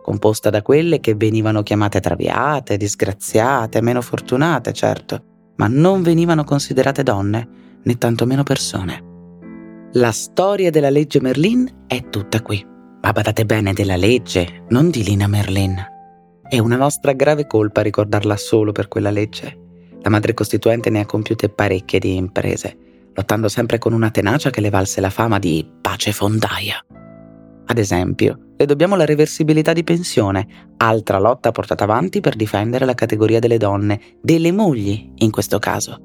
composta 0.03 0.49
da 0.49 0.63
quelle 0.63 1.01
che 1.01 1.15
venivano 1.15 1.63
chiamate 1.63 2.01
traviate, 2.01 2.77
disgraziate, 2.77 3.81
meno 3.81 4.01
fortunate, 4.01 4.73
certo, 4.73 5.23
ma 5.57 5.67
non 5.67 6.03
venivano 6.03 6.45
considerate 6.45 7.03
donne, 7.03 7.49
né 7.83 7.99
tantomeno 7.99 8.43
persone. 8.45 9.05
La 9.93 10.13
storia 10.13 10.71
della 10.71 10.91
legge 10.91 11.21
Merlin 11.21 11.85
è 11.87 12.09
tutta 12.09 12.43
qui. 12.43 12.65
Ma 13.01 13.13
badate 13.13 13.47
bene 13.47 13.73
della 13.73 13.97
legge, 13.97 14.65
non 14.69 14.91
di 14.91 15.03
Lina 15.03 15.27
Merlin. 15.27 15.98
È 16.51 16.59
una 16.59 16.77
nostra 16.77 17.13
grave 17.13 17.47
colpa 17.47 17.83
ricordarla 17.83 18.35
solo 18.39 18.73
per 18.73 18.89
quella 18.89 19.11
legge. 19.11 19.67
La 20.01 20.09
madre 20.09 20.33
costituente 20.33 20.89
ne 20.89 21.01
ha 21.01 21.05
compiute 21.05 21.51
parecchie 21.51 21.99
di 21.99 22.17
imprese, 22.17 22.75
lottando 23.13 23.51
sempre 23.51 23.77
con 23.77 23.93
una 23.93 24.11
tenacia 24.11 24.49
che 24.49 24.63
le 24.63 24.71
valse 24.71 25.03
la 25.03 25.11
fama 25.11 25.39
di 25.39 25.69
pace 25.83 26.11
fondaia. 26.11 26.83
Ad 27.67 27.77
esempio, 27.77 28.53
le 28.57 28.65
dobbiamo 28.65 28.97
la 28.97 29.05
reversibilità 29.05 29.75
di 29.75 29.85
pensione, 29.85 30.73
altra 30.79 31.19
lotta 31.19 31.53
portata 31.53 31.85
avanti 31.85 32.23
per 32.23 32.35
difendere 32.35 32.87
la 32.87 32.95
categoria 32.95 33.41
delle 33.41 33.59
donne, 33.59 34.01
delle 34.23 34.51
mogli 34.51 35.13
in 35.17 35.31
questo 35.31 35.59
caso. 35.59 36.01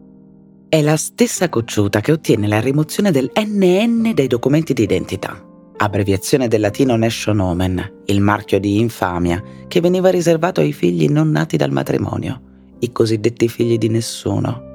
È 0.68 0.82
la 0.82 0.98
stessa 0.98 1.48
cocciuta 1.48 2.02
che 2.02 2.12
ottiene 2.12 2.50
la 2.50 2.60
rimozione 2.60 3.12
del 3.12 3.32
NN 3.34 4.12
dai 4.14 4.28
documenti 4.28 4.74
di 4.74 4.84
identità, 4.84 5.42
abbreviazione 5.84 6.48
del 6.48 6.62
latino 6.62 6.96
nation 6.96 7.40
omen, 7.40 8.02
il 8.06 8.22
marchio 8.22 8.60
di 8.60 8.80
infamia 8.80 9.44
che 9.68 9.82
veniva 9.82 10.10
riservato 10.10 10.62
ai 10.62 10.72
figli 10.72 11.08
non 11.08 11.30
nati 11.30 11.58
dal 11.58 11.72
matrimonio, 11.72 12.42
i 12.80 12.92
cosiddetti 12.92 13.50
figli 13.50 13.78
di 13.78 13.90
nessuno. 13.90 14.72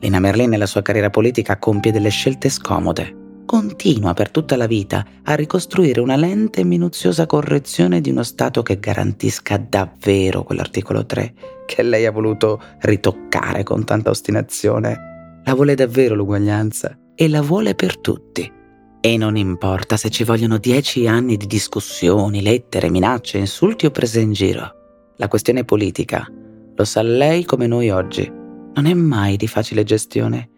Lina 0.00 0.18
Merlin 0.20 0.48
nella 0.48 0.66
sua 0.66 0.82
carriera 0.82 1.10
politica 1.10 1.58
compie 1.58 1.92
delle 1.92 2.08
scelte 2.08 2.48
scomode. 2.48 3.16
Continua 3.44 4.14
per 4.14 4.30
tutta 4.30 4.56
la 4.56 4.66
vita 4.66 5.04
a 5.22 5.34
ricostruire 5.34 6.00
una 6.00 6.16
lenta 6.16 6.60
e 6.60 6.64
minuziosa 6.64 7.26
correzione 7.26 8.00
di 8.00 8.10
uno 8.10 8.22
Stato 8.22 8.62
che 8.62 8.78
garantisca 8.78 9.56
davvero 9.56 10.44
quell'articolo 10.44 11.04
3 11.04 11.34
che 11.66 11.82
lei 11.82 12.06
ha 12.06 12.12
voluto 12.12 12.60
ritoccare 12.80 13.62
con 13.62 13.84
tanta 13.84 14.10
ostinazione. 14.10 15.42
La 15.44 15.54
vuole 15.54 15.74
davvero 15.74 16.14
l'uguaglianza 16.14 16.96
e 17.14 17.28
la 17.28 17.42
vuole 17.42 17.74
per 17.74 17.98
tutti. 17.98 18.57
E 19.00 19.16
non 19.16 19.36
importa 19.36 19.96
se 19.96 20.10
ci 20.10 20.24
vogliono 20.24 20.58
dieci 20.58 21.06
anni 21.06 21.36
di 21.36 21.46
discussioni, 21.46 22.42
lettere, 22.42 22.90
minacce, 22.90 23.38
insulti 23.38 23.86
o 23.86 23.90
prese 23.90 24.20
in 24.20 24.32
giro. 24.32 24.72
La 25.16 25.28
questione 25.28 25.64
politica, 25.64 26.26
lo 26.74 26.84
sa 26.84 27.02
lei 27.02 27.44
come 27.44 27.66
noi 27.66 27.90
oggi, 27.90 28.28
non 28.28 28.86
è 28.86 28.94
mai 28.94 29.36
di 29.36 29.46
facile 29.46 29.84
gestione 29.84 30.50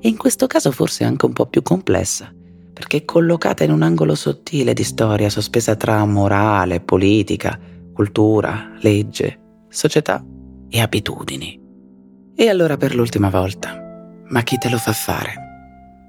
e 0.00 0.08
in 0.08 0.16
questo 0.16 0.46
caso 0.46 0.70
forse 0.72 1.04
anche 1.04 1.24
un 1.24 1.32
po' 1.32 1.46
più 1.46 1.62
complessa, 1.62 2.32
perché 2.72 2.98
è 2.98 3.04
collocata 3.04 3.64
in 3.64 3.72
un 3.72 3.82
angolo 3.82 4.14
sottile 4.14 4.74
di 4.74 4.84
storia 4.84 5.30
sospesa 5.30 5.74
tra 5.74 6.04
morale, 6.04 6.80
politica, 6.80 7.58
cultura, 7.92 8.72
legge, 8.80 9.64
società 9.68 10.22
e 10.68 10.80
abitudini. 10.80 11.58
E 12.34 12.48
allora 12.48 12.76
per 12.76 12.94
l'ultima 12.94 13.30
volta, 13.30 14.22
ma 14.28 14.42
chi 14.42 14.58
te 14.58 14.68
lo 14.68 14.76
fa 14.76 14.92
fare? 14.92 15.45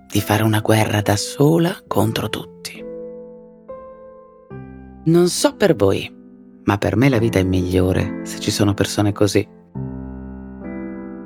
Di 0.09 0.21
fare 0.21 0.43
una 0.43 0.59
guerra 0.61 1.01
da 1.01 1.15
sola 1.15 1.75
contro 1.87 2.29
tutti. 2.29 2.83
Non 5.05 5.27
so 5.29 5.55
per 5.55 5.75
voi, 5.75 6.11
ma 6.63 6.77
per 6.77 6.95
me 6.95 7.09
la 7.09 7.19
vita 7.19 7.39
è 7.39 7.43
migliore 7.43 8.21
se 8.23 8.39
ci 8.39 8.51
sono 8.51 8.73
persone 8.73 9.11
così 9.11 9.55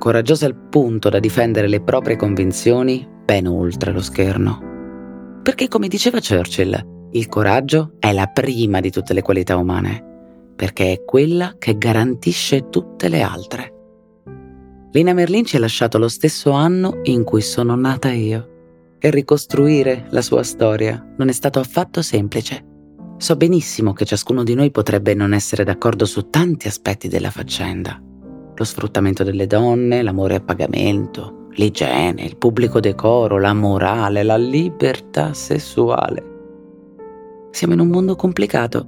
coraggiosa 0.01 0.47
al 0.47 0.55
punto 0.55 1.09
da 1.09 1.19
difendere 1.19 1.67
le 1.67 1.79
proprie 1.79 2.15
convinzioni 2.15 3.07
ben 3.23 3.45
oltre 3.45 3.91
lo 3.91 4.01
scherno. 4.01 5.39
Perché 5.43 5.67
come 5.67 5.87
diceva 5.87 6.17
Churchill, 6.19 7.09
il 7.11 7.27
coraggio 7.27 7.93
è 7.99 8.11
la 8.11 8.25
prima 8.25 8.79
di 8.79 8.89
tutte 8.89 9.13
le 9.13 9.21
qualità 9.21 9.57
umane, 9.57 10.03
perché 10.55 10.91
è 10.91 11.03
quella 11.05 11.53
che 11.59 11.77
garantisce 11.77 12.69
tutte 12.69 13.09
le 13.09 13.21
altre. 13.21 13.73
Lina 14.91 15.13
Merlin 15.13 15.45
ci 15.45 15.57
ha 15.57 15.59
lasciato 15.59 15.99
lo 15.99 16.07
stesso 16.07 16.49
anno 16.49 17.01
in 17.03 17.23
cui 17.23 17.41
sono 17.41 17.75
nata 17.75 18.11
io 18.11 18.50
e 19.01 19.09
ricostruire 19.09 20.05
la 20.11 20.21
sua 20.21 20.43
storia 20.43 21.03
non 21.17 21.27
è 21.27 21.33
stato 21.33 21.59
affatto 21.59 22.01
semplice. 22.03 22.63
So 23.17 23.35
benissimo 23.35 23.93
che 23.93 24.05
ciascuno 24.05 24.43
di 24.43 24.53
noi 24.53 24.69
potrebbe 24.69 25.15
non 25.15 25.33
essere 25.33 25.63
d'accordo 25.63 26.05
su 26.05 26.29
tanti 26.29 26.67
aspetti 26.67 27.07
della 27.07 27.31
faccenda 27.31 27.99
lo 28.61 28.63
sfruttamento 28.63 29.23
delle 29.23 29.47
donne, 29.47 30.03
l'amore 30.03 30.35
a 30.35 30.39
pagamento, 30.39 31.47
l'igiene, 31.53 32.23
il 32.23 32.37
pubblico 32.37 32.79
decoro, 32.79 33.39
la 33.39 33.53
morale, 33.53 34.21
la 34.21 34.37
libertà 34.37 35.33
sessuale. 35.33 36.29
Siamo 37.49 37.73
in 37.73 37.79
un 37.79 37.87
mondo 37.87 38.15
complicato 38.15 38.87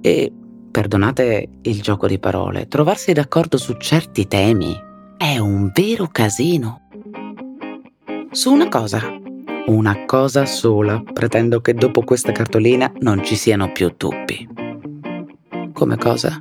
e, 0.00 0.32
perdonate 0.70 1.48
il 1.62 1.82
gioco 1.82 2.06
di 2.06 2.20
parole, 2.20 2.68
trovarsi 2.68 3.12
d'accordo 3.12 3.58
su 3.58 3.74
certi 3.78 4.28
temi 4.28 4.78
è 5.16 5.38
un 5.38 5.72
vero 5.74 6.06
casino. 6.06 6.82
Su 8.30 8.52
una 8.52 8.68
cosa, 8.68 9.02
una 9.70 10.04
cosa 10.04 10.46
sola, 10.46 11.02
pretendo 11.12 11.60
che 11.60 11.74
dopo 11.74 12.02
questa 12.02 12.32
cartolina 12.32 12.92
non 13.00 13.22
ci 13.24 13.36
siano 13.36 13.72
più 13.72 13.92
dubbi. 13.96 14.48
Come 15.72 15.96
cosa? 15.96 16.40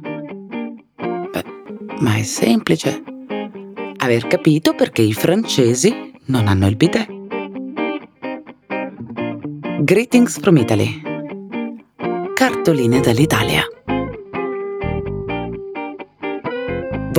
ma 1.99 2.15
è 2.15 2.23
semplice. 2.23 3.03
Aver 3.97 4.27
capito 4.27 4.73
perché 4.73 5.01
i 5.01 5.13
francesi 5.13 6.13
non 6.25 6.47
hanno 6.47 6.67
il 6.67 6.75
bidet. 6.75 7.07
Greetings 9.81 10.39
from 10.39 10.57
Italy. 10.57 11.01
Cartoline 12.33 13.01
dall'Italia. 13.01 13.63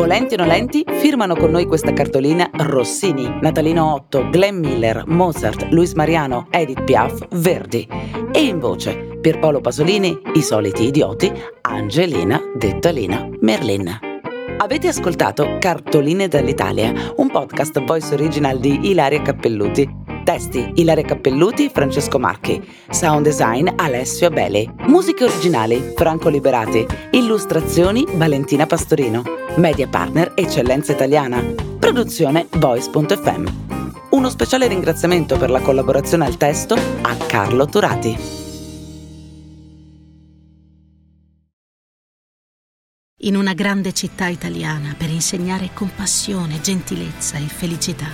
Volenti 0.00 0.32
o 0.32 0.38
nolenti, 0.38 0.82
firmano 0.88 1.36
con 1.36 1.50
noi 1.50 1.66
questa 1.66 1.92
cartolina 1.92 2.48
Rossini, 2.54 3.38
Natalino 3.42 3.92
Otto, 3.92 4.30
Glenn 4.30 4.58
Miller, 4.58 5.04
Mozart, 5.06 5.66
Luis 5.72 5.92
Mariano, 5.92 6.46
Edith 6.48 6.84
Piaf, 6.84 7.26
Verdi. 7.32 7.86
E 8.32 8.40
in 8.40 8.58
voce 8.58 9.18
Pierpaolo 9.20 9.60
Pasolini, 9.60 10.18
I 10.32 10.40
soliti 10.40 10.86
idioti, 10.86 11.30
Angelina, 11.60 12.40
detta 12.56 12.88
Lina, 12.88 13.28
Merlin. 13.40 13.98
Avete 14.56 14.88
ascoltato 14.88 15.58
Cartoline 15.58 16.28
dall'Italia, 16.28 16.94
un 17.16 17.28
podcast 17.30 17.84
voice 17.84 18.14
original 18.14 18.58
di 18.58 18.88
Ilaria 18.88 19.20
Cappelluti. 19.20 20.09
Testi 20.24 20.72
Ilaria 20.76 21.04
Cappelluti, 21.04 21.68
Francesco 21.68 22.18
Marchi. 22.18 22.62
Sound 22.90 23.24
design 23.24 23.68
Alessio 23.76 24.26
Abeli. 24.28 24.68
Musiche 24.86 25.24
originali 25.24 25.92
Franco 25.96 26.28
Liberati. 26.28 26.86
Illustrazioni 27.12 28.06
Valentina 28.14 28.66
Pastorino. 28.66 29.22
Media 29.56 29.88
partner 29.88 30.32
Eccellenza 30.34 30.92
Italiana. 30.92 31.42
Produzione 31.78 32.46
Voice.fm. 32.50 33.46
Uno 34.10 34.28
speciale 34.28 34.66
ringraziamento 34.66 35.36
per 35.36 35.50
la 35.50 35.60
collaborazione 35.60 36.26
al 36.26 36.36
testo 36.36 36.74
a 36.74 37.16
Carlo 37.26 37.66
Turati. 37.66 38.38
in 43.22 43.36
una 43.36 43.52
grande 43.52 43.92
città 43.92 44.28
italiana 44.28 44.94
per 44.96 45.10
insegnare 45.10 45.70
compassione, 45.74 46.60
gentilezza 46.60 47.36
e 47.36 47.46
felicità, 47.48 48.08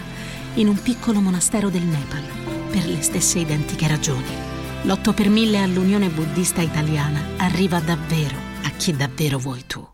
in 0.57 0.69
un 0.69 0.81
piccolo 0.81 1.21
monastero 1.21 1.69
del 1.69 1.83
Nepal, 1.83 2.23
per 2.71 2.87
le 2.87 3.03
stesse 3.03 3.39
identiche 3.39 3.87
ragioni. 3.87 4.29
L'8 4.83 5.15
per 5.15 5.29
mille 5.29 5.59
all'Unione 5.59 6.09
Buddista 6.09 6.63
Italiana 6.63 7.21
arriva 7.37 7.79
davvero 7.81 8.37
a 8.63 8.71
chi 8.71 8.93
davvero 8.93 9.39
vuoi 9.39 9.65
tu. 9.67 9.87